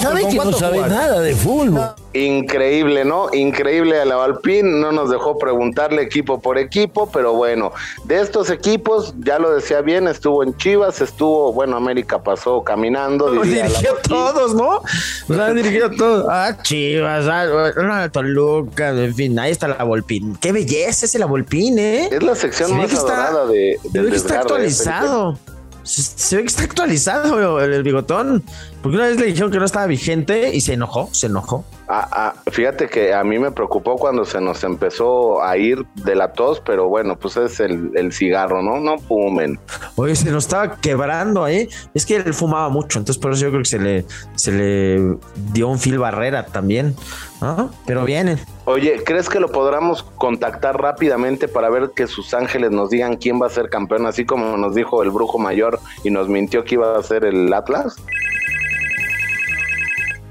¿Sabe 0.00 0.28
que 0.28 0.36
no 0.36 0.52
sabe 0.52 0.80
nada 0.80 1.20
de 1.20 1.34
fútbol? 1.34 1.94
Increíble, 2.14 3.04
¿no? 3.04 3.26
Increíble 3.34 4.00
a 4.00 4.04
la 4.04 4.14
Valpín, 4.14 4.80
no 4.80 4.92
nos 4.92 5.10
dejó 5.10 5.36
preguntarle 5.36 6.00
equipo 6.00 6.40
por 6.40 6.58
equipo, 6.58 7.10
pero 7.12 7.32
bueno, 7.34 7.72
de 8.04 8.20
estos 8.20 8.50
equipos, 8.50 9.12
ya 9.18 9.40
lo 9.40 9.52
decía 9.52 9.80
bien, 9.80 10.06
estuvo 10.06 10.44
en 10.44 10.56
Chivas, 10.56 11.00
estuvo, 11.00 11.52
bueno, 11.52 11.76
América 11.76 12.22
pasó 12.22 12.62
caminando. 12.62 13.30
Dirigió 13.42 13.94
a 13.98 14.02
todos, 14.08 14.54
¿no? 14.54 14.80
O 15.28 15.34
sea, 15.34 15.52
dirigió 15.52 15.86
a 15.86 15.90
todos. 15.90 16.24
Ah, 16.36 16.56
Chivas, 16.62 17.26
ah, 17.28 18.08
Toluca, 18.12 18.90
en 18.90 19.14
fin, 19.14 19.38
ahí 19.38 19.50
está 19.50 19.66
la 19.66 19.82
Volpín. 19.82 20.36
Qué 20.40 20.52
belleza 20.52 21.06
ese 21.06 21.18
la 21.18 21.26
Volpín, 21.26 21.78
¿eh? 21.78 22.08
Es 22.12 22.22
la 22.22 22.34
sección 22.36 22.76
más 22.76 22.90
que 22.90 22.94
está- 22.96 23.26
adorada 23.28 23.46
de, 23.46 23.78
ve 23.90 24.10
que 24.10 24.16
está 24.16 24.34
¿eh, 24.34 24.38
actualizado. 24.38 25.38
Se, 25.84 26.02
se 26.02 26.36
ve 26.36 26.42
que 26.42 26.48
está 26.48 26.64
actualizado 26.64 27.60
el, 27.60 27.72
el 27.72 27.82
bigotón. 27.82 28.42
Porque 28.82 28.96
una 28.96 29.06
vez 29.06 29.18
le 29.18 29.26
dijeron 29.26 29.50
que 29.50 29.58
no 29.58 29.64
estaba 29.64 29.86
vigente 29.86 30.54
y 30.54 30.60
se 30.60 30.74
enojó, 30.74 31.08
se 31.12 31.26
enojó. 31.26 31.64
Ah, 31.88 32.08
ah, 32.12 32.34
fíjate 32.50 32.88
que 32.88 33.12
a 33.12 33.22
mí 33.24 33.38
me 33.38 33.50
preocupó 33.50 33.96
cuando 33.96 34.24
se 34.24 34.40
nos 34.40 34.64
empezó 34.64 35.42
a 35.42 35.56
ir 35.56 35.84
de 35.94 36.14
la 36.14 36.32
tos, 36.32 36.60
pero 36.64 36.88
bueno, 36.88 37.16
pues 37.16 37.36
es 37.36 37.60
el, 37.60 37.90
el 37.94 38.12
cigarro, 38.12 38.62
¿no? 38.62 38.80
No 38.80 38.98
fumen. 38.98 39.58
Oye, 39.96 40.16
se 40.16 40.30
nos 40.30 40.44
estaba 40.44 40.76
quebrando 40.76 41.44
ahí. 41.44 41.68
Es 41.92 42.06
que 42.06 42.16
él 42.16 42.32
fumaba 42.32 42.70
mucho, 42.70 42.98
entonces 42.98 43.20
por 43.20 43.32
eso 43.32 43.42
yo 43.42 43.50
creo 43.50 43.62
que 43.62 43.68
se 43.68 43.78
le, 43.78 44.04
se 44.34 44.52
le 44.52 45.16
dio 45.52 45.68
un 45.68 45.78
fil 45.78 45.98
barrera 45.98 46.46
también. 46.46 46.96
¿no? 47.40 47.70
Pero 47.86 48.04
vienen. 48.04 48.38
Oye, 48.66 49.02
¿crees 49.04 49.28
que 49.28 49.40
lo 49.40 49.48
podamos 49.48 50.02
contactar 50.02 50.80
rápidamente 50.80 51.48
para 51.48 51.68
ver 51.68 51.90
que 51.94 52.06
sus 52.06 52.32
ángeles 52.32 52.70
nos 52.70 52.88
digan 52.88 53.16
quién 53.16 53.40
va 53.40 53.46
a 53.46 53.50
ser 53.50 53.68
campeón, 53.68 54.06
así 54.06 54.24
como 54.24 54.56
nos 54.56 54.74
dijo 54.74 55.02
el 55.02 55.10
brujo 55.10 55.38
mayor 55.38 55.78
y 56.02 56.10
nos 56.10 56.30
mintió 56.30 56.64
que 56.64 56.76
iba 56.76 56.96
a 56.96 57.02
ser 57.02 57.26
el 57.26 57.52
Atlas? 57.52 57.96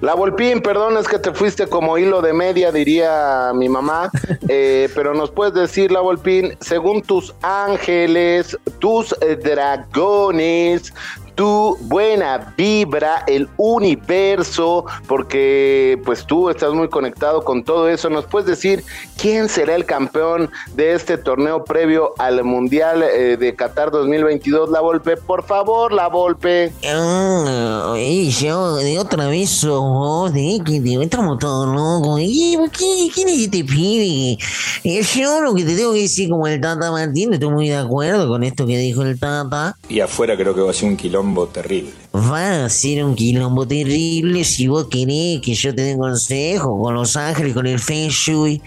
La 0.02 0.16
Volpín, 0.16 0.62
perdón, 0.62 0.98
es 0.98 1.08
que 1.08 1.18
te 1.18 1.32
fuiste 1.32 1.68
como 1.68 1.98
hilo 1.98 2.22
de 2.22 2.34
media, 2.34 2.72
diría 2.72 3.52
mi 3.54 3.70
mamá, 3.70 4.10
eh, 4.50 4.90
pero 4.96 5.14
nos 5.14 5.30
puedes 5.32 5.54
decir, 5.54 5.92
La 5.92 6.02
Volpín, 6.02 6.58
según 6.60 7.04
tus 7.04 7.34
ángeles, 7.42 8.58
tus 8.80 9.16
dragones, 9.44 10.92
tu 11.36 11.78
buena 11.82 12.54
vibra, 12.58 13.24
el 13.28 13.50
universo, 13.58 14.86
porque 15.08 16.00
pues 16.06 16.26
tú 16.26 16.50
estás 16.50 16.74
muy 16.74 16.90
conectado 16.90 17.44
con 17.44 17.64
todo 17.64 17.90
eso. 17.90 18.10
¿Nos 18.10 18.26
puedes 18.26 18.48
decir 18.48 18.84
quién 19.18 19.50
será 19.50 19.76
el 19.76 19.86
campeón 19.86 20.50
de 20.76 20.94
este 20.94 21.18
torneo 21.18 21.64
previo 21.64 22.14
al 22.18 22.44
Mundial 22.44 23.04
eh, 23.04 23.38
de 23.38 23.56
Qatar 23.56 23.92
2022? 23.92 24.70
La 24.70 24.82
Volpe, 24.82 25.18
por 25.18 25.44
favor, 25.44 25.92
la 25.92 26.08
Volpe. 26.08 26.72
Ah, 26.88 27.96
yo 28.30 28.76
de 28.78 29.00
otra 29.00 29.28
vez 29.28 29.64
oh, 29.70 30.30
de 30.30 30.62
que 30.66 30.82
te 30.82 31.04
estamos 31.04 31.40
todos 31.40 31.68
locos. 31.68 32.20
¿Qué, 32.20 33.10
¿Quién 33.14 33.30
es 33.30 33.38
que 33.40 33.48
te 33.48 33.64
pide? 33.64 34.38
Eh, 34.84 35.02
yo 35.02 35.42
lo 35.42 35.54
que 35.54 35.64
te 35.64 35.76
tengo 35.76 35.94
que 35.94 36.02
decir 36.02 36.30
como 36.30 36.48
el 36.48 36.60
Tata 36.60 36.92
Martín, 36.92 37.34
estoy 37.34 37.50
muy 37.50 37.70
de 37.70 37.78
acuerdo 37.78 38.28
con 38.28 38.44
esto 38.44 38.66
que 38.66 38.78
dijo 38.78 39.04
el 39.04 39.20
Tata. 39.20 39.76
Y 39.90 40.00
afuera 40.00 40.36
creo 40.36 40.54
que 40.54 40.62
va 40.62 40.72
a 40.72 40.74
ser 40.74 40.90
un 40.90 40.98
quilombo 41.24 41.48
terrible. 41.48 41.92
Va 42.14 42.66
a 42.66 42.70
ser 42.70 43.04
un 43.04 43.16
quilombo 43.16 43.66
terrible 43.66 44.44
si 44.44 44.68
vos 44.68 44.88
querés 44.90 45.42
que 45.42 45.54
yo 45.54 45.74
te 45.74 45.82
dé 45.82 45.98
consejo 45.98 46.82
con 46.82 46.94
Los 46.96 47.16
Ángeles, 47.16 47.54
con 47.54 47.66
el 47.66 47.80
Feng 47.80 48.10
Shui. 48.10 48.62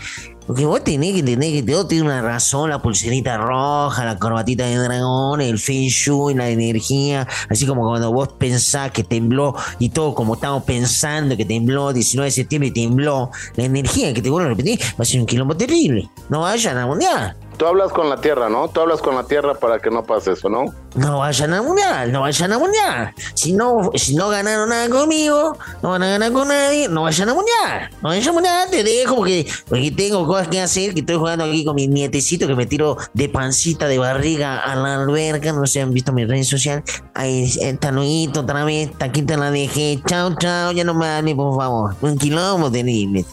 Porque 0.47 0.65
vos 0.65 0.83
tenés 0.85 1.13
que 1.13 1.19
entender 1.19 1.53
que 1.53 1.63
todo 1.65 1.89
tiene 1.89 2.05
una 2.05 2.23
razón, 2.23 2.71
la 2.71 2.81
pulserita 2.81 3.37
roja, 3.37 4.05
la 4.05 4.17
corbatita 4.17 4.65
de 4.65 4.77
dragón, 4.77 5.41
el 5.41 5.59
feng 5.59 5.89
shui, 5.89 6.35
la 6.35 6.49
energía, 6.49 7.27
así 7.51 7.67
como 7.67 7.83
cuando 7.83 8.13
vos 8.13 8.29
pensás 8.29 8.93
que 8.93 9.03
tembló 9.03 9.57
y 9.81 9.89
todo 9.89 10.15
como 10.15 10.35
estamos 10.35 10.63
pensando 10.63 11.37
que 11.37 11.45
tembló, 11.45 11.93
19 11.93 12.29
de 12.29 12.31
septiembre 12.31 12.71
tembló, 12.71 13.33
la 13.57 13.65
energía 13.65 14.15
que 14.15 14.23
te 14.23 14.31
vuelvo 14.31 14.47
a 14.47 14.51
repetir 14.51 14.79
va 14.93 15.03
a 15.03 15.05
ser 15.05 15.19
un 15.19 15.27
quilombo 15.27 15.57
terrible. 15.57 16.09
No 16.29 16.43
vayan 16.43 16.79
a 16.79 16.87
mundial. 16.87 17.37
Tú 17.57 17.67
hablas 17.67 17.93
con 17.93 18.09
la 18.09 18.21
tierra, 18.21 18.49
¿no? 18.49 18.69
Tú 18.69 18.83
hablas 18.83 19.03
con 19.03 19.17
la 19.17 19.25
tierra 19.25 19.55
para 19.55 19.81
que 19.81 19.91
no 19.91 20.05
pase 20.05 20.31
eso, 20.31 20.49
¿no? 20.49 20.67
No 20.97 21.19
vayan 21.19 21.53
a 21.53 21.61
mundial, 21.61 22.11
no 22.11 22.23
vayan 22.23 22.53
a 22.53 22.59
mundial. 22.59 23.15
Si 23.35 23.53
no, 23.53 23.91
si 23.95 24.15
no 24.15 24.31
ganaron 24.31 24.71
nada 24.71 24.89
conmigo, 24.89 25.57
no 25.83 25.91
van 25.91 26.03
a 26.03 26.09
ganar 26.09 26.33
con 26.33 26.49
nadie, 26.49 26.89
no 26.89 27.03
vayan 27.03 27.29
a 27.29 27.35
mundial. 27.35 27.91
No 28.03 28.09
vayan 28.09 28.29
a 28.31 28.33
mundial, 28.33 28.69
te 28.71 28.83
dejo 28.83 29.17
porque, 29.17 29.47
porque 29.69 29.91
tengo 29.91 30.27
cosas 30.27 30.49
que 30.49 30.59
hacer, 30.59 30.95
que 30.95 31.01
estoy 31.01 31.17
jugando 31.17 31.45
aquí 31.45 31.67
con 31.67 31.75
mi 31.75 31.87
nietecito 31.87 32.47
que 32.47 32.55
me 32.55 32.65
tiro 32.65 32.97
de 33.13 33.29
pancita, 33.29 33.89
de 33.89 33.99
barriga 33.99 34.59
a 34.59 34.75
la 34.75 35.03
alberca. 35.03 35.53
No 35.53 35.67
sé 35.67 35.75
si 35.75 35.79
han 35.81 35.93
visto 35.93 36.13
mis 36.13 36.27
redes 36.27 36.49
sociales. 36.49 36.85
Ahí 37.13 37.45
está 37.61 37.93
Luito 37.93 38.41
otra 38.41 38.65
vez, 38.65 38.91
taquita 38.97 39.37
la 39.37 39.51
dejé. 39.51 40.01
Chao, 40.07 40.35
chao, 40.39 40.73
ya 40.73 40.85
no 40.85 40.95
me 40.95 41.07
hable, 41.07 41.35
por 41.35 41.57
favor. 41.57 41.95
Un 42.01 42.17
quilombo 42.17 42.71
terrible. 42.71 43.27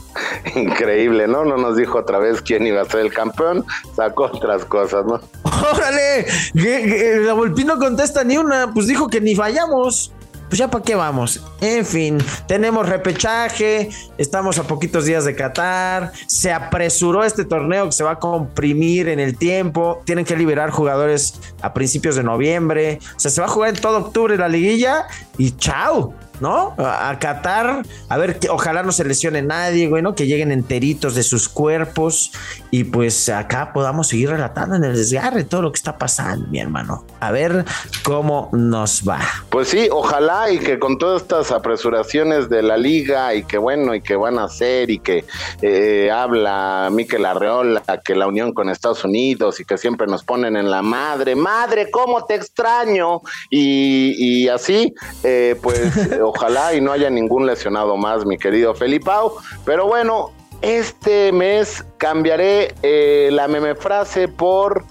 Increíble, 0.56 1.28
¿no? 1.28 1.46
No 1.46 1.58
nos 1.58 1.78
dijo 1.78 2.00
otra 2.00 2.20
vez 2.20 2.42
quién 2.42 2.68
iba 2.68 2.82
a 2.82 2.86
ser 2.86 3.02
el 3.02 3.14
campeón, 3.14 3.66
sacó 3.96 4.26
otras 4.26 4.66
cosas, 4.66 5.06
¿no? 5.06 5.20
¡Órale! 5.44 6.26
Que 6.54 7.22
La 7.26 7.34
No 7.66 7.80
contesta 7.80 8.24
ni 8.24 8.38
una, 8.38 8.74
pues 8.74 8.88
dijo 8.88 9.08
que 9.08 9.22
ni 9.22 9.36
fallamos. 9.36 10.12
Pues 10.50 10.60
ya 10.60 10.70
para 10.70 10.84
qué 10.84 10.94
vamos. 10.94 11.42
En 11.62 11.86
fin, 11.86 12.20
tenemos 12.48 12.88
repechaje, 12.88 13.90
estamos 14.20 14.60
a 14.60 14.64
poquitos 14.64 15.06
días 15.06 15.26
de 15.26 15.34
Qatar, 15.34 16.12
se 16.28 16.52
apresuró 16.52 17.24
este 17.24 17.44
torneo 17.46 17.86
que 17.86 17.94
se 17.94 18.04
va 18.04 18.12
a 18.12 18.20
comprimir 18.20 19.08
en 19.08 19.20
el 19.20 19.36
tiempo, 19.36 20.04
tienen 20.06 20.26
que 20.26 20.36
liberar 20.36 20.70
jugadores 20.70 21.40
a 21.62 21.74
principios 21.74 22.16
de 22.16 22.24
noviembre, 22.24 23.00
o 23.16 23.20
sea, 23.20 23.32
se 23.32 23.42
va 23.42 23.48
a 23.48 23.50
jugar 23.50 23.70
en 23.70 23.82
todo 23.82 23.98
octubre 23.98 24.38
la 24.38 24.48
liguilla 24.48 25.08
y 25.40 25.52
chao. 25.52 26.14
¿No? 26.42 26.74
A 26.78 27.16
Qatar, 27.20 27.84
a 28.10 28.18
ver, 28.18 28.38
que 28.38 28.50
ojalá 28.50 28.84
no 28.84 28.92
se 28.92 29.06
lesione 29.06 29.42
nadie, 29.42 29.88
güey, 29.88 30.02
¿no? 30.04 30.14
Que 30.14 30.26
lleguen 30.26 30.52
enteritos 30.52 31.16
de 31.16 31.24
sus 31.24 31.48
cuerpos 31.48 32.32
y 32.74 32.86
pues 32.86 33.30
acá 33.30 33.72
podamos 33.72 34.08
seguir 34.08 34.32
relatando 34.32 34.76
en 34.76 34.84
el 34.84 34.96
desgarre 34.96 35.44
todo 35.44 35.62
lo 35.62 35.72
que 35.72 35.78
está 35.78 35.96
pasando, 35.96 36.48
mi 36.48 36.60
hermano. 36.60 37.06
A 37.20 37.32
ver 37.32 37.66
cómo 38.04 38.50
nos 38.52 39.08
va. 39.08 39.20
Pues 39.52 39.68
sí, 39.68 39.90
ojalá 39.92 40.50
y 40.50 40.58
que 40.58 40.80
con 40.80 40.98
todas 40.98 41.22
estas 41.22 41.52
apresuraciones 41.52 42.50
de 42.50 42.64
la 42.64 42.76
liga 42.76 43.36
y 43.36 43.44
que 43.44 43.60
bueno, 43.60 43.94
y 43.94 44.02
que 44.02 44.16
van 44.16 44.40
a 44.40 44.46
hacer 44.46 44.90
y 44.90 44.98
que 44.98 45.24
eh, 45.62 46.10
habla 46.12 46.90
Miquel 46.92 47.28
Arreola, 47.28 47.84
que 48.04 48.16
la 48.16 48.26
unión 48.26 48.54
con 48.54 48.70
Estados 48.70 49.06
Unidos 49.06 49.60
y 49.60 49.66
que 49.66 49.78
siempre 49.78 50.08
nos 50.08 50.24
ponen 50.24 50.58
en 50.58 50.72
la 50.72 50.82
madre, 50.82 51.36
madre, 51.36 51.92
cómo 51.92 52.26
te 52.26 52.34
extraño 52.34 53.22
y, 53.52 54.16
y 54.18 54.48
así, 54.48 54.96
eh, 55.24 55.56
pues 55.62 55.92
ojalá 56.24 56.74
y 56.74 56.82
no 56.82 56.92
haya 56.92 57.12
ningún 57.12 57.46
lesionado 57.46 57.98
más, 57.98 58.26
mi 58.26 58.40
querido 58.40 58.74
Felipao, 58.74 59.36
pero 59.64 59.86
bueno, 59.86 60.32
este 60.62 61.32
mes 61.32 61.84
cambiaré 61.98 62.74
eh, 62.82 63.30
la 63.32 63.48
meme 63.48 63.76
frase 63.76 64.28
por 64.28 64.84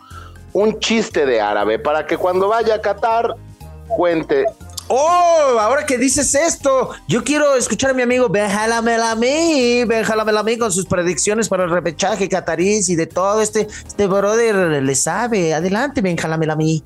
un 0.53 0.79
chiste 0.81 1.25
de 1.27 1.41
árabe 1.41 1.79
para 1.79 2.07
que 2.07 2.17
cuando 2.17 2.49
vaya 2.49 2.75
a 2.75 2.81
Qatar 2.81 3.35
cuente 3.89 4.45
Oh, 4.89 5.57
ahora 5.59 5.87
que 5.87 5.97
dices 5.97 6.35
esto, 6.35 6.91
yo 7.09 7.25
quiero 7.25 7.55
escuchar 7.55 7.93
a 7.93 7.95
mi 7.95 8.03
amigo 8.03 8.29
Benjalamé, 8.29 9.87
Benjalamé 9.87 10.59
con 10.59 10.71
sus 10.71 10.85
predicciones 10.85 11.49
para 11.49 11.65
el 11.65 11.71
repechaje 11.71 12.29
catarís 12.29 12.91
y 12.91 12.97
de 12.97 13.07
todo 13.07 13.41
este, 13.41 13.69
este 13.87 14.07
brother 14.07 14.83
le 14.83 14.95
sabe. 14.95 15.55
Adelante, 15.55 16.03
Benjalamé. 16.03 16.83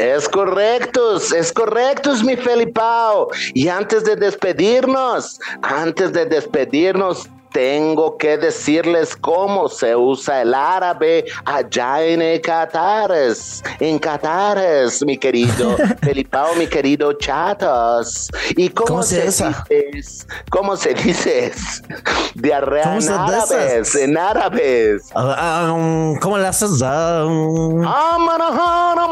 Es 0.00 0.26
correctos, 0.26 1.30
es 1.30 1.52
correctos, 1.52 2.24
mi 2.24 2.34
Felipao. 2.34 3.28
Y 3.52 3.68
antes 3.68 4.02
de 4.04 4.16
despedirnos, 4.16 5.38
antes 5.60 6.14
de 6.14 6.24
despedirnos, 6.24 7.28
tengo 7.52 8.16
que 8.16 8.38
decirles 8.38 9.16
cómo 9.16 9.68
se 9.68 9.94
usa 9.96 10.42
el 10.42 10.54
árabe 10.54 11.24
allá 11.44 12.02
en 12.04 12.40
Catares. 12.40 13.62
En 13.80 13.98
Catares, 13.98 15.04
mi 15.04 15.18
querido 15.18 15.76
Felipao, 16.02 16.54
mi 16.54 16.66
querido 16.66 17.12
Chatos. 17.14 18.30
¿Y 18.56 18.68
cómo, 18.68 18.86
¿Cómo 18.86 19.02
se 19.02 19.22
dice? 19.26 19.44
¿Cómo 20.50 20.76
se 20.76 20.94
dice? 20.94 21.52
Diarrea 22.34 22.84
¿Cómo 22.84 23.00
en 23.00 23.08
árabes, 23.10 23.94
en 23.96 24.16
árabes. 24.16 25.10
Ah, 25.14 25.72
um, 25.74 26.16
¿Cómo 26.20 26.38
le 26.38 26.46
haces? 26.46 26.80
Um, 26.80 27.80
majara, 27.80 29.06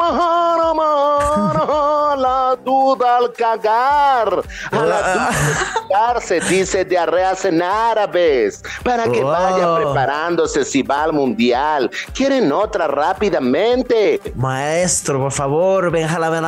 La 2.96 3.16
al 3.16 3.32
cagar. 3.32 4.42
A 4.70 4.84
la 4.84 5.30
cagar 5.88 6.22
se 6.22 6.40
dice 6.40 6.84
diarreas 6.84 7.44
en 7.44 7.62
árabes. 7.62 8.62
Para 8.82 9.04
que 9.04 9.22
vaya 9.22 9.72
Oh. 9.72 9.76
preparándose 9.76 10.64
si 10.64 10.82
va 10.82 11.04
al 11.04 11.12
mundial. 11.12 11.90
¿Quieren 12.14 12.52
otra 12.52 12.86
rápidamente? 12.86 14.20
Maestro, 14.34 15.18
por 15.20 15.32
favor, 15.32 15.90
Benjalamé. 15.90 16.38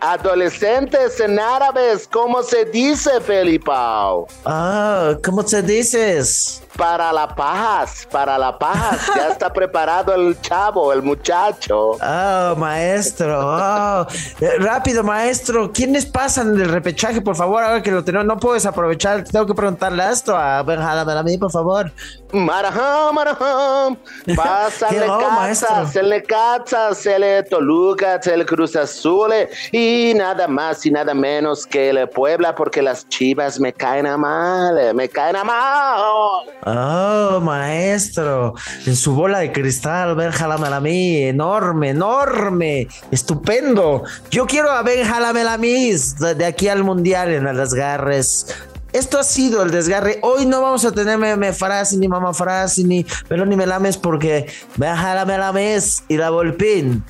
Adolescentes 0.00 1.20
en 1.20 1.38
árabes, 1.38 2.06
¿cómo 2.10 2.42
se 2.42 2.64
dice, 2.66 3.20
Felipao? 3.20 4.26
Ah, 4.44 5.14
¿cómo 5.24 5.44
te 5.44 5.62
dices? 5.62 6.62
Para 6.76 7.12
la 7.12 7.28
paz, 7.34 8.06
para 8.10 8.36
la 8.38 8.58
paz. 8.58 9.00
Ya 9.16 9.28
está 9.32 9.52
preparado 9.52 10.14
el 10.14 10.38
chavo, 10.40 10.92
el 10.92 11.02
muchacho. 11.02 11.92
Ah, 12.00 12.54
maestro. 12.56 13.40
ah. 13.42 14.06
Eh, 14.40 14.50
rápido, 14.58 15.02
maestro. 15.02 15.72
¿Quiénes 15.72 16.04
pasan 16.06 16.54
del 16.56 16.68
repechaje, 16.68 17.20
por 17.20 17.34
favor? 17.36 17.62
Ahora 17.62 17.82
que 17.82 17.90
lo 17.90 18.04
tenemos, 18.04 18.26
no 18.26 18.36
puedo 18.38 18.54
desaprovechar. 18.54 19.24
Tengo 19.24 19.46
que 19.46 19.54
preguntarle 19.54 20.04
esto 20.10 20.36
a 20.36 20.62
Benjalamé, 20.62 21.38
por 21.38 21.50
favor. 21.50 21.90
Marajam, 22.32 23.14
marajam. 23.14 23.96
Pasa 24.34 24.88
¿Qué 24.88 24.96
el 24.98 25.04
hago, 25.04 25.18
Necaxas, 25.20 25.96
el 25.96 26.10
Necaxas, 26.10 27.06
el 27.06 27.48
Toluca, 27.48 28.20
el 28.24 28.44
Cruz 28.44 28.76
Azul 28.76 29.32
y 29.72 30.12
nada 30.14 30.46
más 30.48 30.84
y 30.84 30.90
nada 30.90 31.14
menos 31.14 31.66
que 31.66 31.90
el 31.90 32.08
Puebla 32.08 32.54
porque 32.54 32.82
las 32.82 33.08
chivas 33.08 33.58
me 33.58 33.72
caen 33.72 34.06
a 34.06 34.16
mal, 34.16 34.94
me 34.94 35.08
caen 35.08 35.36
a 35.36 35.44
mal. 35.44 36.42
Oh, 36.68 37.40
maestro, 37.40 38.54
en 38.86 38.96
su 38.96 39.14
bola 39.14 39.38
de 39.38 39.52
cristal, 39.52 40.16
Ben 40.16 40.32
Jalamelami, 40.32 41.18
enorme, 41.18 41.90
enorme, 41.90 42.88
estupendo. 43.12 44.02
Yo 44.32 44.46
quiero 44.46 44.72
a 44.72 44.82
Ben 44.82 45.06
Jalamelami 45.06 45.92
de 46.36 46.44
aquí 46.44 46.66
al 46.66 46.82
mundial 46.82 47.30
en 47.30 47.46
el 47.46 47.56
desgarres. 47.56 48.48
Esto 48.92 49.20
ha 49.20 49.22
sido 49.22 49.62
el 49.62 49.70
desgarre. 49.70 50.18
Hoy 50.22 50.44
no 50.44 50.60
vamos 50.60 50.84
a 50.84 50.90
tener 50.90 51.18
meme 51.18 51.52
frase, 51.52 51.96
ni 51.98 52.08
mamá 52.08 52.34
frase, 52.34 52.82
ni 52.82 53.06
pero 53.28 53.46
ni 53.46 53.54
melames 53.54 53.96
porque 53.96 54.46
Ben 54.74 54.96
Jalamelames 54.96 56.02
y 56.08 56.16
la 56.16 56.30
Volpín 56.30 57.04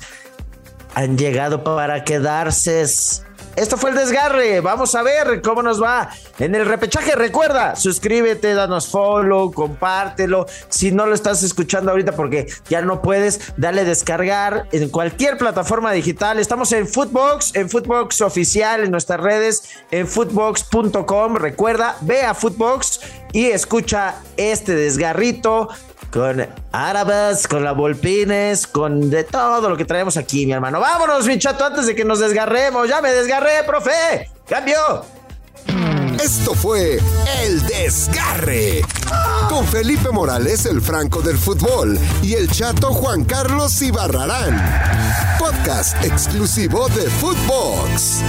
han 0.93 1.17
llegado 1.17 1.63
para 1.63 2.03
quedarse. 2.03 2.85
Esto 3.57 3.75
fue 3.75 3.89
el 3.89 3.95
desgarre. 3.95 4.61
Vamos 4.61 4.93
a 4.93 5.01
ver 5.01 5.41
cómo 5.41 5.63
nos 5.63 5.81
va 5.81 6.09
en 6.37 6.53
el 6.53 6.63
repechaje. 6.63 7.15
Recuerda, 7.15 7.75
suscríbete, 7.75 8.53
danos 8.53 8.87
follow, 8.87 9.51
compártelo. 9.51 10.45
Si 10.69 10.91
no 10.91 11.07
lo 11.07 11.15
estás 11.15 11.41
escuchando 11.41 11.89
ahorita 11.89 12.11
porque 12.11 12.45
ya 12.69 12.83
no 12.83 13.01
puedes, 13.01 13.51
dale 13.57 13.83
descargar 13.83 14.67
en 14.71 14.89
cualquier 14.89 15.39
plataforma 15.39 15.91
digital. 15.91 16.37
Estamos 16.37 16.71
en 16.71 16.87
Footbox, 16.87 17.55
en 17.55 17.67
Footbox 17.67 18.21
oficial, 18.21 18.83
en 18.83 18.91
nuestras 18.91 19.19
redes, 19.19 19.63
en 19.89 20.07
footbox.com. 20.07 21.37
Recuerda, 21.37 21.97
ve 22.01 22.21
a 22.21 22.35
Footbox 22.35 22.99
y 23.33 23.47
escucha 23.47 24.21
este 24.37 24.75
desgarrito 24.75 25.69
con 26.17 26.47
árabes, 26.71 27.47
con 27.47 27.63
la 27.63 27.73
Volpines, 27.73 28.65
con 28.65 29.11
de 29.11 29.23
todo 29.23 29.69
lo 29.69 29.77
que 29.77 29.85
traemos 29.85 30.17
aquí, 30.17 30.47
mi 30.47 30.51
hermano. 30.51 30.79
Vámonos, 30.79 31.27
mi 31.27 31.37
chato, 31.37 31.63
antes 31.63 31.85
de 31.85 31.93
que 31.93 32.03
nos 32.03 32.17
desgarremos. 32.17 32.89
Ya 32.89 33.03
me 33.03 33.11
desgarré, 33.11 33.63
profe. 33.67 34.27
Cambio. 34.49 35.05
Esto 36.19 36.55
fue 36.55 36.99
El 37.43 37.61
Desgarre. 37.67 38.81
Con 39.47 39.63
Felipe 39.67 40.09
Morales, 40.09 40.65
el 40.65 40.81
Franco 40.81 41.21
del 41.21 41.37
Fútbol, 41.37 41.99
y 42.23 42.33
el 42.33 42.49
chato 42.49 42.95
Juan 42.95 43.23
Carlos 43.23 43.79
Ibarrarán. 43.83 44.59
Podcast 45.37 46.03
exclusivo 46.03 46.89
de 46.89 47.11
Footbox. 47.11 48.23